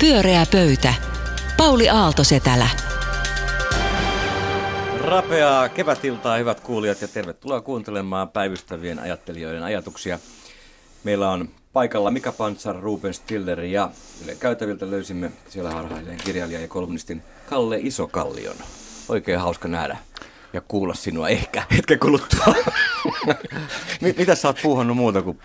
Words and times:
Pyöreä 0.00 0.46
pöytä. 0.52 0.94
Pauli 1.56 1.88
Aaltosetälä. 1.88 2.68
Rapeaa 5.00 5.68
kevätiltaa, 5.68 6.36
hyvät 6.36 6.60
kuulijat, 6.60 7.00
ja 7.00 7.08
tervetuloa 7.08 7.60
kuuntelemaan 7.60 8.28
päivystävien 8.28 8.98
ajattelijoiden 8.98 9.62
ajatuksia. 9.62 10.18
Meillä 11.04 11.30
on 11.30 11.48
paikalla 11.72 12.10
Mika 12.10 12.32
Pantsar, 12.32 12.76
Ruben 12.80 13.14
Stiller 13.14 13.60
ja 13.60 13.90
Yle 14.24 14.34
käytäviltä 14.34 14.90
löysimme 14.90 15.32
siellä 15.48 15.70
harhailleen 15.70 16.18
kirjailija 16.24 16.60
ja 16.60 16.68
kolumnistin 16.68 17.22
Kalle 17.50 17.78
Isokallion. 17.82 18.56
Oikein 19.08 19.40
hauska 19.40 19.68
nähdä 19.68 19.96
ja 20.52 20.60
kuulla 20.60 20.94
sinua 20.94 21.28
ehkä 21.28 21.62
hetken 21.76 21.98
kuluttua. 21.98 22.54
Mitä 24.18 24.34
sä 24.34 24.48
oot 24.48 24.60
puuhannut 24.62 24.96
muuta 24.96 25.22
kuin 25.22 25.38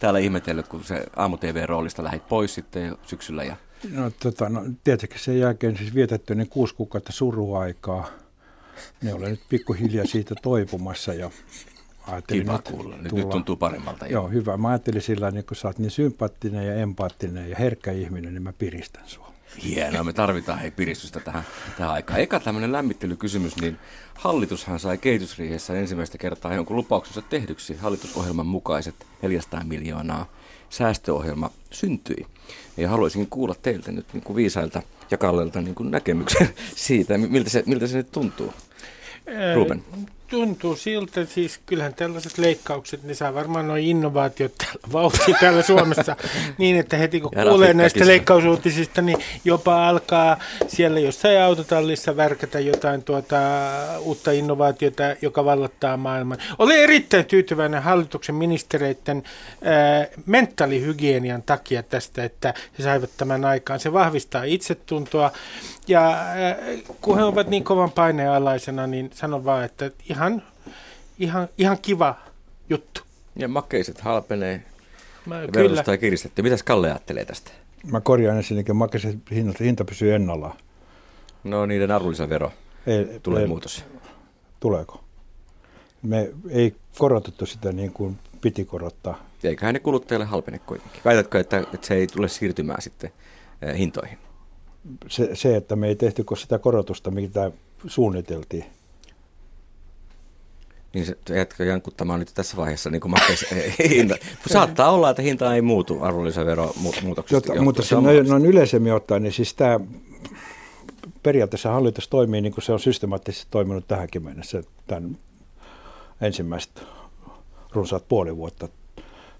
täällä 0.00 0.18
ihmetellyt, 0.18 0.68
kun 0.68 0.84
se 0.84 1.06
aamu-tv-roolista 1.16 2.04
lähit 2.04 2.28
pois 2.28 2.54
sitten 2.54 2.98
syksyllä 3.02 3.44
ja 3.44 3.56
No, 3.92 4.10
tota, 4.22 4.48
no 4.48 4.64
tietenkin 4.84 5.20
sen 5.20 5.38
jälkeen 5.38 5.76
siis 5.76 5.94
vietetty 5.94 6.34
ne 6.34 6.46
kuusi 6.46 6.74
kuukautta 6.74 7.12
suruaikaa. 7.12 8.06
Ne 9.02 9.14
olen 9.14 9.30
nyt 9.30 9.40
pikkuhiljaa 9.48 10.06
siitä 10.06 10.34
toipumassa 10.42 11.14
ja 11.14 11.30
ajattelin 12.06 12.42
Kiva 12.42 12.52
nyt 12.52 12.68
kuulla. 12.68 12.96
Nyt, 12.96 13.08
tulla, 13.08 13.22
nyt 13.22 13.30
tuntuu 13.30 13.56
paremmalta. 13.56 14.06
Jo. 14.06 14.12
Joo, 14.12 14.28
hyvä. 14.28 14.56
Mä 14.56 14.68
ajattelin 14.68 15.02
sillä 15.02 15.30
niin 15.30 15.44
kun 15.44 15.56
sä 15.56 15.68
oot 15.68 15.78
niin 15.78 15.90
sympaattinen 15.90 16.66
ja 16.66 16.74
empaattinen 16.74 17.50
ja 17.50 17.56
herkkä 17.56 17.92
ihminen, 17.92 18.34
niin 18.34 18.42
mä 18.42 18.52
piristän 18.52 19.02
sua. 19.06 19.32
Hienoa, 19.64 20.04
me 20.04 20.12
tarvitaan 20.12 20.58
hei 20.58 20.70
piristystä 20.70 21.20
tähän, 21.20 21.42
tähän 21.76 21.92
aikaan. 21.92 22.20
Eka 22.20 22.40
tämmöinen 22.40 22.72
lämmittelykysymys, 22.72 23.56
niin 23.56 23.78
hallitushan 24.14 24.80
sai 24.80 24.98
kehitysriihessä 24.98 25.74
ensimmäistä 25.74 26.18
kertaa 26.18 26.54
jonkun 26.54 26.76
lupauksensa 26.76 27.22
tehdyksi 27.22 27.76
hallitusohjelman 27.76 28.46
mukaiset 28.46 28.94
400 29.22 29.64
miljoonaa 29.64 30.26
säästöohjelma 30.70 31.50
syntyi. 31.70 32.26
Ja 32.76 32.88
haluaisin 32.88 33.26
kuulla 33.26 33.54
teiltä 33.62 33.92
nyt 33.92 34.06
niin 34.12 34.22
kuin 34.22 34.36
viisailta 34.36 34.82
ja 35.10 35.18
Kallelta 35.18 35.60
niin 35.60 35.74
kuin 35.74 35.90
näkemyksen 35.90 36.48
siitä, 36.74 37.18
miltä 37.18 37.50
se, 37.50 37.62
miltä 37.66 37.86
se 37.86 37.96
nyt 37.96 38.12
tuntuu. 38.12 38.52
Ruben 39.54 39.84
tuntuu 40.30 40.76
siltä, 40.76 41.24
siis 41.24 41.60
kyllähän 41.66 41.94
tällaiset 41.94 42.38
leikkaukset, 42.38 43.02
ne 43.02 43.14
saa 43.14 43.34
varmaan 43.34 43.68
noin 43.68 43.84
innovaatiot 43.84 44.54
vauhtia 44.92 45.36
täällä 45.40 45.62
Suomessa 45.62 46.16
niin, 46.58 46.76
että 46.76 46.96
heti 46.96 47.20
kun 47.20 47.30
kuulee 47.42 47.74
näistä 47.74 48.06
leikkausuutisista, 48.06 49.02
niin 49.02 49.18
jopa 49.44 49.88
alkaa 49.88 50.36
siellä 50.66 51.00
jossain 51.00 51.40
autotallissa 51.40 52.16
värkätä 52.16 52.60
jotain 52.60 53.02
tuota 53.02 53.38
uutta 54.00 54.32
innovaatiota, 54.32 55.02
joka 55.22 55.44
vallottaa 55.44 55.96
maailman. 55.96 56.38
Olen 56.58 56.80
erittäin 56.80 57.26
tyytyväinen 57.26 57.82
hallituksen 57.82 58.34
ministereiden 58.34 59.22
äh, 59.66 60.08
mentaalihygienian 60.26 61.42
takia 61.42 61.82
tästä, 61.82 62.24
että 62.24 62.54
he 62.78 62.84
saivat 62.84 63.10
tämän 63.16 63.44
aikaan. 63.44 63.80
Se 63.80 63.92
vahvistaa 63.92 64.42
itsetuntoa 64.42 65.32
ja 65.88 66.10
äh, 66.10 66.56
kun 67.00 67.16
he 67.16 67.24
ovat 67.24 67.48
niin 67.48 67.64
kovan 67.64 67.90
paineen 67.90 68.30
alaisena, 68.30 68.86
niin 68.86 69.10
sanon 69.14 69.44
vaan, 69.44 69.64
että 69.64 69.90
ihan, 70.08 70.17
ihan, 71.18 71.48
ihan 71.58 71.78
kiva 71.82 72.14
juttu. 72.70 73.00
Ja 73.36 73.48
makeiset 73.48 74.00
halpenee. 74.00 74.62
Mä, 75.26 75.40
ja 75.42 75.48
kyllä. 75.48 75.96
kiristetty. 75.96 76.42
Mitäs 76.42 76.62
Kalle 76.62 76.90
ajattelee 76.90 77.24
tästä? 77.24 77.50
Mä 77.90 78.00
korjaan 78.00 78.36
ensinnäkin, 78.36 78.76
makeiset 78.76 79.18
hinta, 79.30 79.64
hinta 79.64 79.84
pysyy 79.84 80.14
ennallaan. 80.14 80.56
No 81.44 81.66
niiden 81.66 81.90
arvonlisävero. 81.90 82.52
Ei, 82.86 83.20
tulee 83.22 83.42
ei, 83.42 83.48
muutos. 83.48 83.84
Tuleeko? 84.60 85.04
Me 86.02 86.30
ei 86.50 86.74
korotettu 86.98 87.46
sitä 87.46 87.72
niin 87.72 87.92
kuin 87.92 88.18
piti 88.40 88.64
korottaa. 88.64 89.28
Eiköhän 89.44 89.74
ne 89.74 89.80
kuluttajalle 89.80 90.26
halpene 90.26 90.58
kuitenkin. 90.58 91.00
Väitätkö, 91.04 91.40
että, 91.40 91.58
että 91.58 91.86
se 91.86 91.94
ei 91.94 92.06
tule 92.06 92.28
siirtymään 92.28 92.82
sitten 92.82 93.12
eh, 93.62 93.78
hintoihin? 93.78 94.18
Se, 95.08 95.30
se, 95.34 95.56
että 95.56 95.76
me 95.76 95.88
ei 95.88 95.96
tehty 95.96 96.24
sitä 96.36 96.58
korotusta, 96.58 97.10
mitä 97.10 97.50
suunniteltiin 97.86 98.64
niin 100.94 101.06
se 101.06 101.16
jätkö 101.30 101.64
jankuttamaan 101.64 102.20
nyt 102.20 102.30
tässä 102.34 102.56
vaiheessa 102.56 102.90
niin 102.90 103.02
hinta. 103.90 104.16
Saattaa 104.46 104.90
olla, 104.90 105.10
että 105.10 105.22
hinta 105.22 105.54
ei 105.54 105.62
muutu 105.62 106.02
arvonlisävero 106.02 106.72
muutoksesta. 107.02 107.52
Jota, 107.52 107.62
mutta 107.62 107.82
se 107.82 107.94
noin, 107.94 108.28
noin 108.28 108.46
yleisemmin 108.46 108.92
ottaen, 108.92 109.22
niin 109.22 109.32
siis 109.32 109.54
tämä 109.54 109.80
periaatteessa 111.22 111.70
hallitus 111.70 112.08
toimii 112.08 112.40
niin 112.40 112.52
kuin 112.52 112.64
se 112.64 112.72
on 112.72 112.80
systemaattisesti 112.80 113.46
toiminut 113.50 113.88
tähänkin 113.88 114.24
mennessä 114.24 114.62
tämän 114.86 115.18
ensimmäistä 116.20 116.80
runsaat 117.72 118.08
puoli 118.08 118.36
vuotta. 118.36 118.68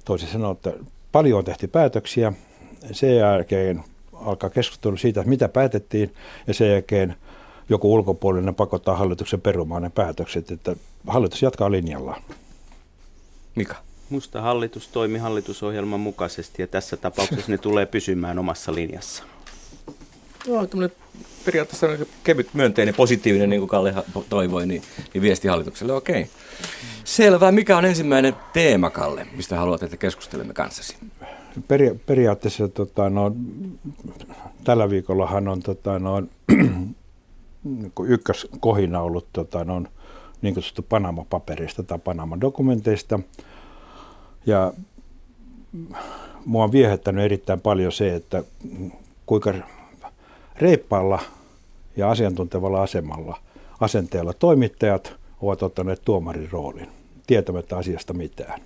Toisin 0.05 0.29
sanoen, 0.29 0.53
että 0.53 0.73
paljon 1.13 1.39
on 1.39 1.45
tehty 1.45 1.69
päätöksiä, 1.69 2.33
sen 2.93 3.17
jälkeen 3.17 3.85
alkaa 4.13 4.51
keskustelu 4.51 4.97
siitä, 4.97 5.25
mitä 5.25 5.49
päätettiin, 5.49 6.15
ja 6.47 6.55
sen 6.55 6.71
jälkeen– 6.71 7.17
joku 7.69 7.95
ulkopuolinen 7.95 8.55
pakottaa 8.55 8.97
hallituksen 8.97 9.41
perumaan 9.41 9.83
ne 9.83 9.91
päätökset, 9.91 10.51
että 10.51 10.77
hallitus 11.07 11.43
jatkaa 11.43 11.71
linjallaan. 11.71 12.23
Mika? 13.55 13.77
Musta 14.11 14.41
hallitus 14.41 14.89
toimi 14.89 15.19
hallitusohjelman 15.19 16.01
mukaisesti 16.01 16.63
ja 16.63 16.67
tässä 16.67 16.97
tapauksessa 16.97 17.53
ne 17.53 17.59
tulee 17.59 17.87
pysymään 17.87 18.39
omassa 18.39 18.75
linjassa. 18.75 19.23
Joo, 20.47 20.67
tämmöinen 20.67 20.97
periaatteessa 21.45 21.87
kevyt, 22.25 22.55
myönteinen, 22.55 22.95
positiivinen, 22.95 23.51
niin 23.51 23.61
kuin 23.61 23.69
Kalle 23.69 23.95
toivoi, 24.29 24.67
niin, 24.67 24.83
niin 25.15 25.23
viesti 25.23 25.49
hallitukselle, 25.49 25.93
okei. 25.93 26.21
Okay. 26.21 26.35
Selvä. 27.05 27.53
Mikä 27.53 27.77
on 27.77 27.85
ensimmäinen 27.85 28.37
teema, 28.53 28.91
Kalle, 28.91 29.27
mistä 29.37 29.57
haluat, 29.57 29.83
että 29.83 29.97
keskustelemme 29.97 30.55
kanssasi? 30.55 30.97
Peri- 31.69 32.01
periaatteessa 32.07 32.69
tota, 32.69 33.11
no, 33.11 33.33
tällä 34.65 34.91
viikollahan 34.91 35.49
on 35.49 35.63
tota, 35.63 35.99
no, 35.99 36.23
ykköskohina 38.07 39.01
ollut 39.01 39.27
tota, 39.33 39.65
no, 39.65 39.83
niin 40.43 40.55
kutsuttu 40.55 40.83
Panama-paperista 40.83 41.83
tai 41.83 41.99
Panama-dokumenteista. 41.99 43.21
Ja 44.47 44.73
mua 46.45 46.65
on 46.65 46.73
viehättänyt 46.73 47.25
erittäin 47.25 47.61
paljon 47.61 47.93
se, 47.93 48.15
että 48.15 48.45
kuinka 49.27 49.55
reippaalla 50.57 51.19
ja 51.97 52.11
asiantuntevalla 52.11 52.83
asemalla 52.83 53.39
asenteella 53.81 54.33
toimittajat 54.33 55.17
ovat 55.43 55.63
ottaneet 55.63 56.03
tuomarin 56.05 56.49
roolin, 56.53 56.89
tietämättä 57.27 57.77
asiasta 57.77 58.15
mitään. 58.15 58.61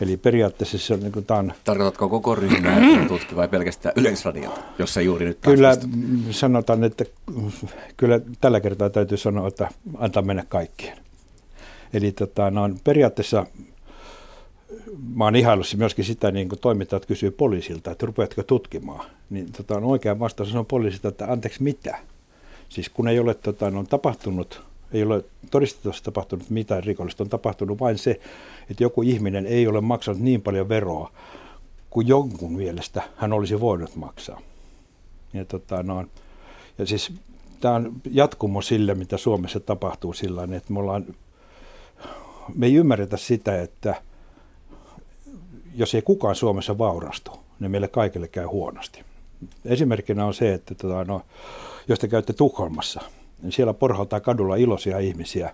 Eli 0.00 0.16
periaatteessa 0.16 0.78
se 0.78 0.94
on, 0.94 1.00
niin 1.00 1.12
kuin, 1.12 1.26
on... 1.30 1.52
Tarkoitatko 1.64 2.08
koko 2.08 2.34
ryhmää 2.34 2.80
tutki 3.08 3.36
vai 3.36 3.48
pelkästään 3.48 3.92
Yleisradiota, 3.96 4.60
jossa 4.78 5.00
juuri 5.00 5.26
nyt 5.26 5.38
Kyllä 5.40 5.76
sanotaan, 6.30 6.84
että 6.84 7.04
kyllä 7.96 8.20
tällä 8.40 8.60
kertaa 8.60 8.90
täytyy 8.90 9.18
sanoa, 9.18 9.48
että 9.48 9.68
antaa 9.98 10.22
mennä 10.22 10.44
kaikkien. 10.48 10.98
Eli 11.92 12.12
tota, 12.12 12.50
no, 12.50 12.70
periaatteessa 12.84 13.46
mä 15.14 15.24
oon 15.24 15.36
ihailussa 15.36 15.76
myöskin 15.76 16.04
sitä, 16.04 16.30
niin 16.30 16.48
kuin 16.48 16.58
toimittajat 16.58 17.06
kysyy 17.06 17.30
poliisilta, 17.30 17.90
että 17.90 18.06
rupeatko 18.06 18.42
tutkimaan. 18.42 19.10
Niin 19.30 19.52
tota, 19.52 19.76
on 19.76 19.84
oikea 19.84 20.18
vastaus 20.18 20.54
on 20.54 20.66
poliisilta, 20.66 21.08
että 21.08 21.32
anteeksi 21.32 21.62
mitä? 21.62 21.98
Siis 22.68 22.88
kun 22.88 23.08
ei 23.08 23.18
ole 23.18 23.34
tota, 23.34 23.66
on 23.66 23.86
tapahtunut 23.86 24.62
ei 24.94 25.02
ole 25.02 25.24
todistettavasti 25.50 26.04
tapahtunut 26.04 26.50
mitään 26.50 26.84
rikollista, 26.84 27.22
on 27.22 27.28
tapahtunut 27.28 27.80
vain 27.80 27.98
se, 27.98 28.20
että 28.70 28.82
joku 28.82 29.02
ihminen 29.02 29.46
ei 29.46 29.66
ole 29.66 29.80
maksanut 29.80 30.20
niin 30.20 30.42
paljon 30.42 30.68
veroa 30.68 31.12
kuin 31.90 32.08
jonkun 32.08 32.52
mielestä 32.52 33.02
hän 33.16 33.32
olisi 33.32 33.60
voinut 33.60 33.96
maksaa. 33.96 34.40
Ja, 35.32 35.44
tota, 35.44 35.82
no, 35.82 36.04
ja 36.78 36.86
siis 36.86 37.12
tämä 37.60 37.74
on 37.74 37.92
jatkumo 38.10 38.62
sille, 38.62 38.94
mitä 38.94 39.16
Suomessa 39.16 39.60
tapahtuu 39.60 40.12
sillä 40.12 40.48
että 40.56 40.72
me, 40.72 40.78
ollaan, 40.78 41.06
me 42.54 42.66
ei 42.66 42.74
ymmärretä 42.74 43.16
sitä, 43.16 43.62
että 43.62 43.94
jos 45.74 45.94
ei 45.94 46.02
kukaan 46.02 46.34
Suomessa 46.34 46.78
vaurastu, 46.78 47.30
niin 47.60 47.70
meille 47.70 47.88
kaikille 47.88 48.28
käy 48.28 48.44
huonosti. 48.44 49.02
Esimerkkinä 49.64 50.26
on 50.26 50.34
se, 50.34 50.54
että 50.54 50.74
tota, 50.74 51.04
no, 51.04 51.22
jos 51.88 51.98
te 51.98 52.08
käytte 52.08 52.32
Tukholmassa– 52.32 53.00
niin 53.44 53.52
siellä 53.52 53.74
porhaltaa 53.74 54.20
kadulla 54.20 54.56
iloisia 54.56 54.98
ihmisiä, 54.98 55.52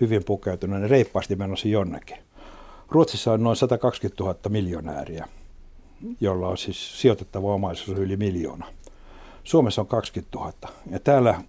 hyvin 0.00 0.24
pukeutuneena, 0.24 0.88
reippaasti 0.88 1.36
menossa 1.36 1.68
jonnekin. 1.68 2.16
Ruotsissa 2.88 3.32
on 3.32 3.42
noin 3.42 3.56
120 3.56 4.24
000 4.24 4.38
miljonääriä, 4.48 5.28
jolla 6.20 6.48
on 6.48 6.58
siis 6.58 7.00
sijoitettava 7.00 7.54
omaisuus 7.54 7.98
yli 7.98 8.16
miljoona. 8.16 8.66
Suomessa 9.44 9.80
on 9.80 9.86
20 9.86 10.38
000. 10.38 10.52
Ja 10.90 11.00
täällä 11.00 11.42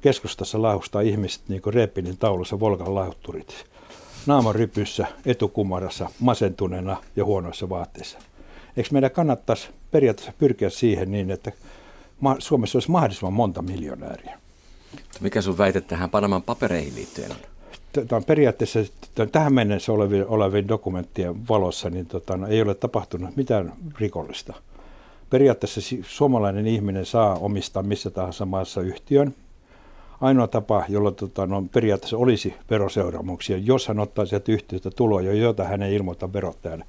keskustassa 0.00 0.62
lahustaa 0.62 1.00
ihmiset 1.00 1.42
niin 1.48 1.62
kuin 1.62 1.74
Reepinin 1.74 2.18
taulussa 2.18 2.60
Volkan 2.60 2.94
lahutturit. 2.94 3.64
Naaman 4.26 4.54
rypyssä, 4.54 5.06
etukumarassa, 5.26 6.10
masentuneena 6.20 6.96
ja 7.16 7.24
huonoissa 7.24 7.68
vaatteissa. 7.68 8.18
Eikö 8.76 8.88
meidän 8.92 9.10
kannattaisi 9.10 9.68
periaatteessa 9.90 10.32
pyrkiä 10.38 10.70
siihen 10.70 11.10
niin, 11.10 11.30
että 11.30 11.52
Suomessa 12.38 12.76
olisi 12.76 12.90
mahdollisimman 12.90 13.32
monta 13.32 13.62
miljonääriä? 13.62 14.38
Mikä 15.20 15.40
sun 15.40 15.58
väite 15.58 15.80
tähän 15.80 16.10
Panaman 16.10 16.42
papereihin 16.42 16.94
liittyen 16.94 17.30
on? 17.30 17.36
Tämä 17.92 18.16
on 18.16 18.24
periaatteessa 18.24 18.80
tähän 19.32 19.54
mennessä 19.54 19.92
olevien, 19.92 20.28
olevien 20.28 20.68
dokumenttien 20.68 21.48
valossa 21.48 21.90
niin 21.90 22.06
tota, 22.06 22.36
no, 22.36 22.46
ei 22.46 22.62
ole 22.62 22.74
tapahtunut 22.74 23.36
mitään 23.36 23.72
rikollista. 23.98 24.54
periaatteessa 25.30 25.80
suomalainen 26.02 26.66
ihminen 26.66 27.06
saa 27.06 27.34
omistaa 27.34 27.82
missä 27.82 28.10
tahansa 28.10 28.46
maassa 28.46 28.80
yhtiön. 28.80 29.34
Ainoa 30.20 30.46
tapa, 30.46 30.84
jolla 30.88 31.10
tota, 31.10 31.46
no, 31.46 31.64
periaatteessa 31.72 32.16
olisi 32.16 32.54
veroseuraamuksia, 32.70 33.56
jos 33.56 33.88
hän 33.88 33.98
ottaa 33.98 34.26
sieltä 34.26 34.52
yhtiöstä 34.52 34.90
tuloja, 34.90 35.32
joita 35.32 35.64
hän 35.64 35.82
ei 35.82 35.94
ilmoita 35.94 36.32
verottajalle. 36.32 36.84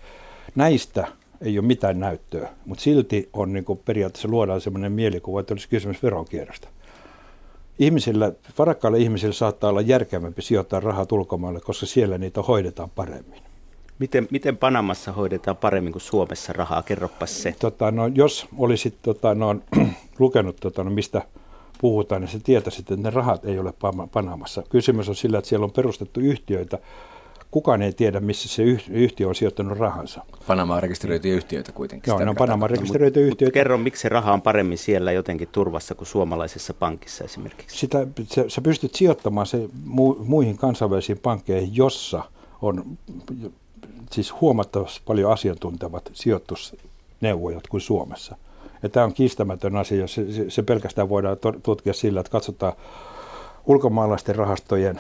Näistä 0.56 1.08
ei 1.42 1.60
ole 1.60 1.68
mitään 1.68 2.00
näyttöä, 2.00 2.50
mutta 2.66 2.84
silti 2.84 3.30
on 3.34 3.54
niin 3.54 3.66
kuin 3.66 3.80
periaatteessa 3.86 4.28
luodaan 4.28 4.62
sellainen 4.62 4.92
mielikuva, 4.92 5.40
että 5.40 5.54
olisi 5.54 5.70
kysymys 5.70 6.04
veronkierrosta. 6.04 6.68
Ihmisillä, 7.80 8.32
varakkailla 8.58 8.98
ihmisillä 8.98 9.34
saattaa 9.34 9.70
olla 9.70 9.82
järkevämpi 9.82 10.42
sijoittaa 10.42 10.80
rahaa 10.80 11.06
ulkomaille, 11.12 11.60
koska 11.60 11.86
siellä 11.86 12.18
niitä 12.18 12.42
hoidetaan 12.42 12.90
paremmin. 12.90 13.42
Miten, 14.00 14.28
miten 14.32 14.58
Panamassa 14.58 15.12
hoidetaan 15.12 15.58
paremmin 15.58 15.92
kuin 15.92 16.02
Suomessa 16.02 16.54
rahaa? 16.54 16.84
Kerropas 16.84 17.42
se. 17.44 17.56
Tota, 17.60 17.92
no, 17.92 18.08
jos 18.08 18.48
olisit 18.58 18.96
tota, 19.02 19.36
no, 19.36 19.56
lukenut, 20.20 20.56
tota, 20.56 20.84
no, 20.84 20.90
mistä 20.90 21.22
puhutaan, 21.82 22.22
niin 22.22 22.30
sä 22.30 22.40
tietäisit, 22.44 22.92
että 22.92 23.04
ne 23.04 23.10
rahat 23.10 23.46
ei 23.46 23.60
ole 23.60 23.74
Panamassa. 24.12 24.64
Kysymys 24.70 25.10
on 25.10 25.16
sillä, 25.16 25.38
että 25.38 25.50
siellä 25.50 25.64
on 25.64 25.72
perustettu 25.72 26.20
yhtiöitä, 26.20 26.78
kukaan 27.52 27.82
ei 27.82 27.94
tiedä, 27.94 28.20
missä 28.20 28.50
se 28.50 28.64
yhtiö 28.90 29.28
on 29.28 29.36
sijoittanut 29.36 29.78
rahansa. 29.78 30.26
Panama 30.48 30.80
rekisteröityjä 30.80 31.36
yhtiöitä 31.36 31.72
kuitenkin. 31.72 32.12
Joo, 32.12 32.20
ne 32.20 32.30
on 32.30 32.36
Panama 32.36 32.68
rekisteröityjä 32.68 33.26
yhtiöitä. 33.26 33.46
Mutta 33.46 33.54
kerro, 33.54 33.78
miksi 33.78 34.02
se 34.02 34.10
raha 34.10 34.34
on 34.34 34.42
paremmin 34.42 34.78
siellä 34.78 35.12
jotenkin 35.12 35.48
turvassa 35.52 35.96
kuin 35.96 36.08
suomalaisessa 36.08 36.74
pankissa 36.74 37.24
esimerkiksi? 37.24 37.78
Sitä, 37.78 38.08
sä, 38.36 38.46
sä 38.48 38.62
pystyt 38.62 38.96
sijoittamaan 38.96 39.48
se 39.48 39.70
mu, 39.86 40.16
muihin 40.20 40.58
kansainvälisiin 40.58 41.18
pankkeihin, 41.18 41.76
jossa 41.76 42.24
on 42.62 42.98
siis 44.12 44.42
huomattavasti 44.42 45.02
paljon 45.06 45.32
asiantuntevat 45.32 46.10
sijoitusneuvojat 46.14 47.68
kuin 47.68 47.82
Suomessa. 47.82 48.38
Ja 48.84 48.90
tämä 48.90 49.06
on 49.06 49.14
kiistämätön 49.14 49.76
asia, 49.76 50.08
se, 50.08 50.26
se 50.50 50.64
pelkästään 50.64 51.10
voidaan 51.10 51.38
tutkia 51.64 51.94
sillä, 51.94 52.20
että 52.20 52.32
katsotaan 52.32 52.74
ulkomaalaisten 53.70 54.36
rahastojen, 54.36 55.00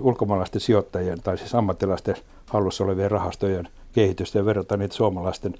ulkomaalaisten 0.00 0.60
sijoittajien 0.60 1.22
tai 1.22 1.38
siis 1.38 1.54
ammattilaisten 1.54 2.16
hallussa 2.46 2.84
olevien 2.84 3.10
rahastojen 3.10 3.68
kehitystä 3.92 4.38
ja 4.38 4.44
verrata 4.44 4.76
niitä 4.76 4.94
suomalaisten 4.94 5.54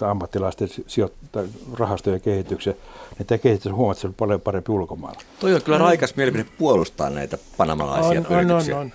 ammattilaisten 0.00 0.68
sijoitta- 0.86 1.48
rahastojen 1.78 2.20
kehitykseen, 2.20 2.76
niin 3.18 3.26
tämä 3.26 3.38
kehitys 3.38 3.66
on 3.66 3.74
huomattavasti 3.74 4.16
paljon 4.18 4.40
parempi 4.40 4.72
ulkomailla. 4.72 5.20
Toi 5.40 5.54
on 5.54 5.62
kyllä 5.62 5.78
raikas 5.78 6.16
mielipide 6.16 6.46
puolustaa 6.58 7.10
näitä 7.10 7.38
panamalaisia 7.56 8.20
on, 8.20 8.36
yrityksiä. 8.36 8.74
On, 8.74 8.80
on, 8.80 8.86
on. 8.86 8.92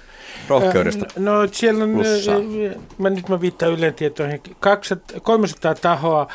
Rohkeudesta 0.48 1.06
No 1.18 1.48
siellä 1.52 1.84
on, 1.84 1.90
mä 2.98 3.10
nyt 3.10 3.30
mä 3.30 3.42
viittaan 3.42 3.72
Ylen 3.72 3.94
tietoihin, 3.94 4.42
200, 4.60 5.20
300 5.20 5.76
tahoa, 5.76 6.28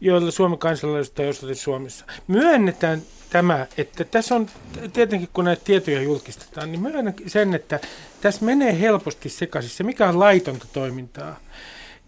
joilla 0.00 0.30
Suomen 0.30 0.58
kansalaisuus 0.58 1.18
on 1.20 1.28
osoitettu 1.28 1.62
Suomessa. 1.62 2.04
Myönnetään 2.26 3.02
tämä, 3.30 3.66
että 3.76 4.04
tässä 4.04 4.34
on 4.34 4.46
tietenkin 4.92 5.28
kun 5.32 5.44
näitä 5.44 5.64
tietoja 5.64 6.02
julkistetaan, 6.02 6.72
niin 6.72 6.82
myönnän 6.82 7.14
sen, 7.26 7.54
että 7.54 7.80
tässä 8.20 8.44
menee 8.44 8.80
helposti 8.80 9.28
sekaisin 9.28 9.70
se, 9.70 9.84
mikä 9.84 10.08
on 10.08 10.18
laitonta 10.18 10.66
toimintaa 10.72 11.40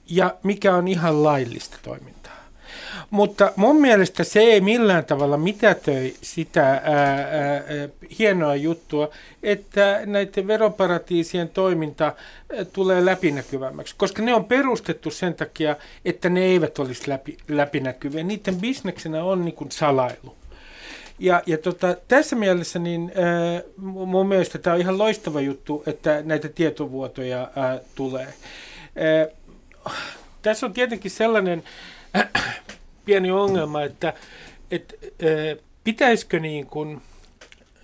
ja 0.07 0.37
mikä 0.43 0.75
on 0.75 0.89
ihan 0.89 1.23
laillista 1.23 1.79
toimintaa. 1.83 2.43
Mutta 3.11 3.53
mun 3.57 3.81
mielestä 3.81 4.25
se 4.25 4.41
ei 4.41 4.61
millään 4.61 5.05
tavalla 5.05 5.37
mitätöi 5.37 6.15
sitä 6.23 6.71
ää, 6.71 6.81
ää, 6.85 7.63
hienoa 8.19 8.55
juttua, 8.55 9.09
että 9.43 10.01
näiden 10.07 10.47
veroparatiisien 10.47 11.49
toiminta 11.49 12.13
tulee 12.73 13.05
läpinäkyvämmäksi, 13.05 13.95
koska 13.99 14.23
ne 14.23 14.35
on 14.35 14.45
perustettu 14.45 15.11
sen 15.11 15.35
takia, 15.35 15.77
että 16.05 16.29
ne 16.29 16.41
eivät 16.41 16.79
olisi 16.79 17.09
läpi, 17.09 17.37
läpinäkyviä. 17.49 18.23
Niiden 18.23 18.57
bisneksenä 18.57 19.25
on 19.25 19.45
niin 19.45 19.55
kuin 19.55 19.71
salailu. 19.71 20.42
Ja, 21.23 21.43
ja 21.47 21.59
tota, 21.59 21.97
tässä 22.09 22.37
mielessä 22.37 22.79
niin, 22.79 23.13
ää, 23.15 23.63
mun 23.77 24.29
mielestä 24.29 24.59
tämä 24.59 24.75
on 24.75 24.81
ihan 24.81 24.99
loistava 24.99 25.41
juttu, 25.41 25.83
että 25.87 26.23
näitä 26.25 26.49
tietovuotoja 26.49 27.51
ää, 27.57 27.81
tulee. 27.95 28.35
Ää, 28.97 29.27
tässä 30.43 30.67
on 30.67 30.73
tietenkin 30.73 31.11
sellainen 31.11 31.63
äh, 32.17 32.29
pieni 33.05 33.31
ongelma, 33.31 33.83
että 33.83 34.13
et, 34.71 34.99
äh, 35.05 35.65
pitäisikö 35.85 36.41
niin 36.41 36.67
kuin, 36.67 37.03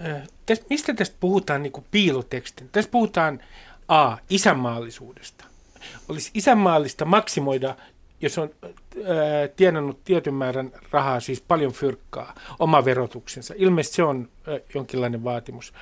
äh, 0.07 0.23
tästä, 0.47 0.67
mistä 0.71 0.95
tästä 0.95 1.17
puhutaan 1.21 1.63
niin 1.63 1.73
kuin 1.73 1.87
piilotekstin? 1.91 2.69
Tässä 2.73 2.91
puhutaan 2.91 3.43
A, 3.89 4.17
isänmaallisuudesta. 4.31 5.45
Olisi 6.09 6.31
isänmaallista 6.35 7.05
maksimoida 7.05 7.77
jos 8.21 8.39
on 8.39 8.51
ää, 8.63 9.49
tienannut 9.57 10.05
tietyn 10.05 10.35
määrän 10.35 10.73
rahaa, 10.91 11.21
siis 11.21 11.41
paljon 11.41 11.73
fyrkkaa, 11.73 12.35
oma 12.59 12.85
verotuksensa. 12.85 13.55
Ilmeisesti 13.57 13.97
se 13.97 14.03
on 14.03 14.29
ää, 14.47 14.59
jonkinlainen 14.75 15.25
vaatimus. 15.25 15.73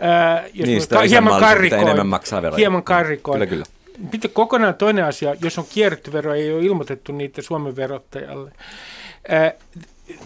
Ää, 0.00 0.44
jos 0.52 0.68
niin, 0.68 0.88
ka- 0.88 1.00
hieman 1.00 1.40
karrikoin, 1.40 1.82
enemmän 1.82 2.06
maksaa 2.06 2.42
veroja. 2.42 2.56
Hieman 2.56 2.82
karrikoin. 2.82 3.38
Kyllä, 3.38 3.46
kyllä. 3.46 3.64
Sitten 4.10 4.30
kokonaan 4.30 4.74
toinen 4.74 5.04
asia, 5.04 5.34
jos 5.42 5.58
on 5.58 5.66
kierretty 5.74 6.12
vero, 6.12 6.34
ei 6.34 6.52
ole 6.52 6.64
ilmoitettu 6.64 7.12
niitä 7.12 7.42
Suomen 7.42 7.76
verottajalle. 7.76 8.52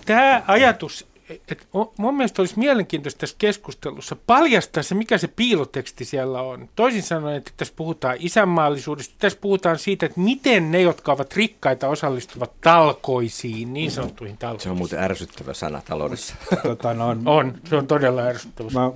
Tämä 0.06 0.42
ajatus, 0.46 1.06
että 1.30 1.64
mun 1.96 2.16
mielestä 2.16 2.42
olisi 2.42 2.58
mielenkiintoista 2.58 3.18
tässä 3.20 3.36
keskustelussa 3.38 4.16
paljastaa 4.26 4.82
se, 4.82 4.94
mikä 4.94 5.18
se 5.18 5.28
piiloteksti 5.28 6.04
siellä 6.04 6.42
on. 6.42 6.68
Toisin 6.76 7.02
sanoen, 7.02 7.36
että 7.36 7.50
tässä 7.56 7.74
puhutaan 7.76 8.16
isänmaallisuudesta, 8.18 9.14
tässä 9.18 9.38
puhutaan 9.42 9.78
siitä, 9.78 10.06
että 10.06 10.20
miten 10.20 10.70
ne, 10.70 10.80
jotka 10.80 11.12
ovat 11.12 11.36
rikkaita, 11.36 11.88
osallistuvat 11.88 12.52
talkoisiin, 12.60 13.72
niin 13.72 13.90
sanottuihin 13.90 14.38
talkoisiin. 14.38 14.64
Se 14.64 14.70
on 14.70 14.78
muuten 14.78 14.98
ärsyttävä 14.98 15.54
sana 15.54 15.82
taloudessa. 15.88 16.34
Tota, 16.62 16.94
no, 16.94 17.16
on, 17.26 17.54
se 17.64 17.76
on 17.76 17.86
todella 17.86 18.22
ärsyttävä. 18.22 18.70
Mä 18.72 18.92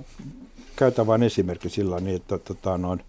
käytän 0.75 1.07
vain 1.07 1.23
esimerkki 1.23 1.69
sillä 1.69 1.99
niin, 1.99 2.15
että 2.15 2.37
tota, 2.37 2.77
noin, 2.77 3.01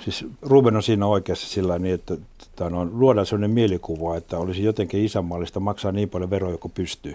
Siis 0.00 0.26
Ruben 0.42 0.76
on 0.76 0.82
siinä 0.82 1.06
oikeassa 1.06 1.48
sillä 1.48 1.78
niin, 1.78 1.94
että, 1.94 2.14
että 2.46 2.70
no, 2.70 2.88
luodaan 2.92 3.26
sellainen 3.26 3.50
mielikuva, 3.50 4.16
että 4.16 4.38
olisi 4.38 4.64
jotenkin 4.64 5.04
isänmaallista 5.04 5.60
maksaa 5.60 5.92
niin 5.92 6.10
paljon 6.10 6.30
veroja 6.30 6.58
kuin 6.58 6.72
pystyy. 6.72 7.14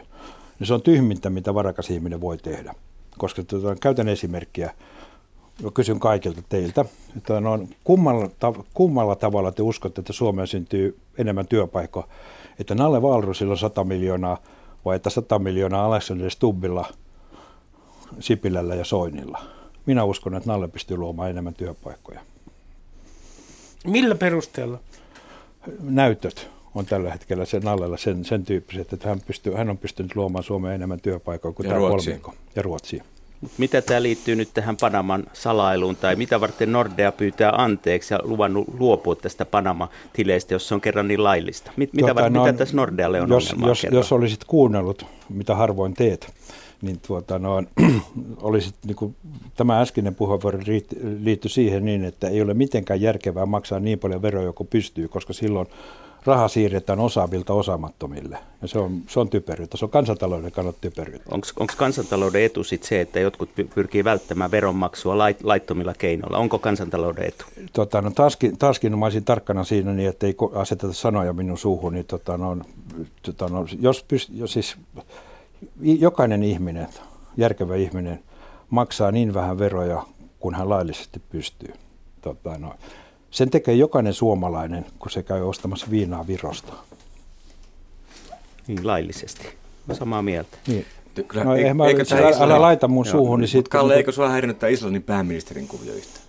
No, 0.59 0.65
se 0.65 0.73
on 0.73 0.81
tyhmintä, 0.81 1.29
mitä 1.29 1.53
varakas 1.53 1.89
ihminen 1.89 2.21
voi 2.21 2.37
tehdä. 2.37 2.75
Koska 3.17 3.43
tuota, 3.43 3.75
käytän 3.75 4.07
esimerkkiä, 4.07 4.73
kysyn 5.73 5.99
kaikilta 5.99 6.41
teiltä, 6.49 6.85
että 7.17 7.39
no, 7.39 7.59
kummalla, 7.83 8.29
kummalla 8.73 9.15
tavalla 9.15 9.51
te 9.51 9.61
uskotte, 9.61 10.01
että 10.01 10.13
Suomeen 10.13 10.47
syntyy 10.47 10.99
enemmän 11.17 11.47
työpaikkoja, 11.47 12.07
että 12.59 12.75
Nalle 12.75 13.01
Valrusilla 13.01 13.51
on 13.51 13.57
100 13.57 13.83
miljoonaa 13.83 14.37
vai 14.85 14.95
että 14.95 15.09
100 15.09 15.39
miljoonaa 15.39 15.85
Alexander 15.85 16.29
Stubbilla, 16.29 16.85
Sipilällä 18.19 18.75
ja 18.75 18.85
Soinilla. 18.85 19.41
Minä 19.85 20.03
uskon, 20.03 20.35
että 20.35 20.49
Nalle 20.49 20.67
pystyy 20.67 20.97
luomaan 20.97 21.29
enemmän 21.29 21.53
työpaikkoja. 21.53 22.19
Millä 23.85 24.15
perusteella? 24.15 24.79
Näytöt 25.81 26.49
on 26.75 26.85
tällä 26.85 27.11
hetkellä 27.11 27.45
sen 27.45 27.67
allella 27.67 27.97
sen, 27.97 28.25
sen 28.25 28.45
tyyppiset, 28.45 28.93
että 28.93 29.09
hän, 29.09 29.21
pystyy, 29.27 29.53
hän 29.53 29.69
on 29.69 29.77
pystynyt 29.77 30.15
luomaan 30.15 30.43
Suomeen 30.43 30.75
enemmän 30.75 30.99
työpaikkoja 30.99 31.53
kuin 31.53 31.65
ja 31.65 31.73
tämä 31.73 31.89
kolmikko. 31.89 32.33
Ja 32.55 32.61
Ruotsia. 32.61 33.03
Mitä 33.57 33.81
tämä 33.81 34.03
liittyy 34.03 34.35
nyt 34.35 34.49
tähän 34.53 34.77
Panaman 34.77 35.23
salailuun, 35.33 35.95
tai 35.95 36.15
mitä 36.15 36.41
varten 36.41 36.71
Nordea 36.71 37.11
pyytää 37.11 37.51
anteeksi 37.57 38.13
ja 38.13 38.19
luvannut 38.23 38.67
luopua 38.79 39.15
tästä 39.15 39.45
Panama-tileistä, 39.45 40.53
jos 40.53 40.67
se 40.67 40.75
on 40.75 40.81
kerran 40.81 41.07
niin 41.07 41.23
laillista? 41.23 41.71
Mit, 41.77 41.93
mitä, 41.93 42.07
tota, 42.07 42.21
var, 42.21 42.29
no, 42.29 42.43
mitä 42.45 42.57
tässä 42.57 42.75
Nordealle 42.75 43.21
on 43.21 43.29
jos, 43.29 43.55
jos, 43.65 43.87
jos 43.91 44.11
olisit 44.11 44.43
kuunnellut, 44.43 45.05
mitä 45.29 45.55
harvoin 45.55 45.93
teet, 45.93 46.33
niin 46.81 46.99
tuota, 47.07 47.39
no, 47.39 47.63
olisi, 48.41 48.73
niin 48.85 48.95
kuin, 48.95 49.15
tämä 49.55 49.81
äskeinen 49.81 50.15
puheenvuoro 50.15 50.59
liittyi 51.19 51.51
siihen 51.51 51.85
niin, 51.85 52.05
että 52.05 52.27
ei 52.27 52.41
ole 52.41 52.53
mitenkään 52.53 53.01
järkevää 53.01 53.45
maksaa 53.45 53.79
niin 53.79 53.99
paljon 53.99 54.21
veroja 54.21 54.53
kuin 54.53 54.67
pystyy, 54.67 55.07
koska 55.07 55.33
silloin 55.33 55.67
raha 56.25 56.47
siirretään 56.47 56.99
osaavilta 56.99 57.53
osaamattomille. 57.53 58.37
Ja 58.61 58.67
se 58.67 58.79
on, 58.79 59.01
se 59.07 59.19
on 59.19 59.29
typeryyttä. 59.29 59.77
Se 59.77 59.85
on 59.85 59.91
kansantalouden 59.91 60.51
kannalta 60.51 60.77
typeryyttä. 60.81 61.29
Onko 61.31 61.73
kansantalouden 61.77 62.43
etu 62.43 62.63
sit 62.63 62.83
se, 62.83 63.01
että 63.01 63.19
jotkut 63.19 63.49
pyrkii 63.75 64.03
välttämään 64.03 64.51
veronmaksua 64.51 65.17
lait, 65.17 65.43
laittomilla 65.43 65.93
keinoilla? 65.93 66.37
Onko 66.37 66.59
kansantalouden 66.59 67.25
etu? 67.25 67.45
Tota, 67.73 68.01
no, 68.01 68.11
taaskin, 68.11 68.57
taaskin 68.57 68.99
mä 68.99 69.05
olisin 69.05 69.25
tarkkana 69.25 69.63
siinä, 69.63 69.93
niin, 69.93 70.09
että 70.09 70.27
ei 70.27 70.35
aseteta 70.53 70.93
sanoja 70.93 71.33
minun 71.33 71.57
suuhun. 71.57 71.93
Niin, 71.93 72.05
tota, 72.05 72.37
no, 72.37 72.57
tota, 73.21 73.47
no, 73.47 73.65
jos, 73.79 74.03
pyst, 74.03 74.29
jos 74.33 74.53
siis 74.53 74.77
jokainen 75.81 76.43
ihminen, 76.43 76.87
järkevä 77.37 77.75
ihminen, 77.75 78.23
maksaa 78.69 79.11
niin 79.11 79.33
vähän 79.33 79.59
veroja, 79.59 80.03
kun 80.39 80.55
hän 80.55 80.69
laillisesti 80.69 81.21
pystyy. 81.29 81.73
Tota, 82.21 82.57
no, 82.57 82.73
sen 83.33 83.49
tekee 83.49 83.75
jokainen 83.75 84.13
suomalainen, 84.13 84.85
kun 84.99 85.11
se 85.11 85.23
käy 85.23 85.41
ostamassa 85.41 85.87
viinaa 85.89 86.27
Virosta. 86.27 86.73
Niin, 88.67 88.87
laillisesti. 88.87 89.47
Samaa 89.93 90.21
mieltä. 90.21 90.57
Niin. 90.67 90.85
Kyllä, 91.27 91.43
no, 91.43 91.55
eikö, 91.55 91.73
mä, 91.73 91.87
eikö 91.87 92.03
älä, 92.11 92.37
älä 92.39 92.61
laita 92.61 92.87
mun 92.87 93.05
suuhun. 93.05 93.39
Niin 93.39 93.47
sit, 93.47 93.67
Kalle, 93.67 93.93
kun... 93.93 93.97
eikö 93.97 94.11
sua 94.11 94.29
häirinyt 94.29 94.59
tämä 94.59 94.69
Islannin 94.69 95.03
pääministerin 95.03 95.67
kuvio 95.67 95.93
yhtään? 95.93 96.25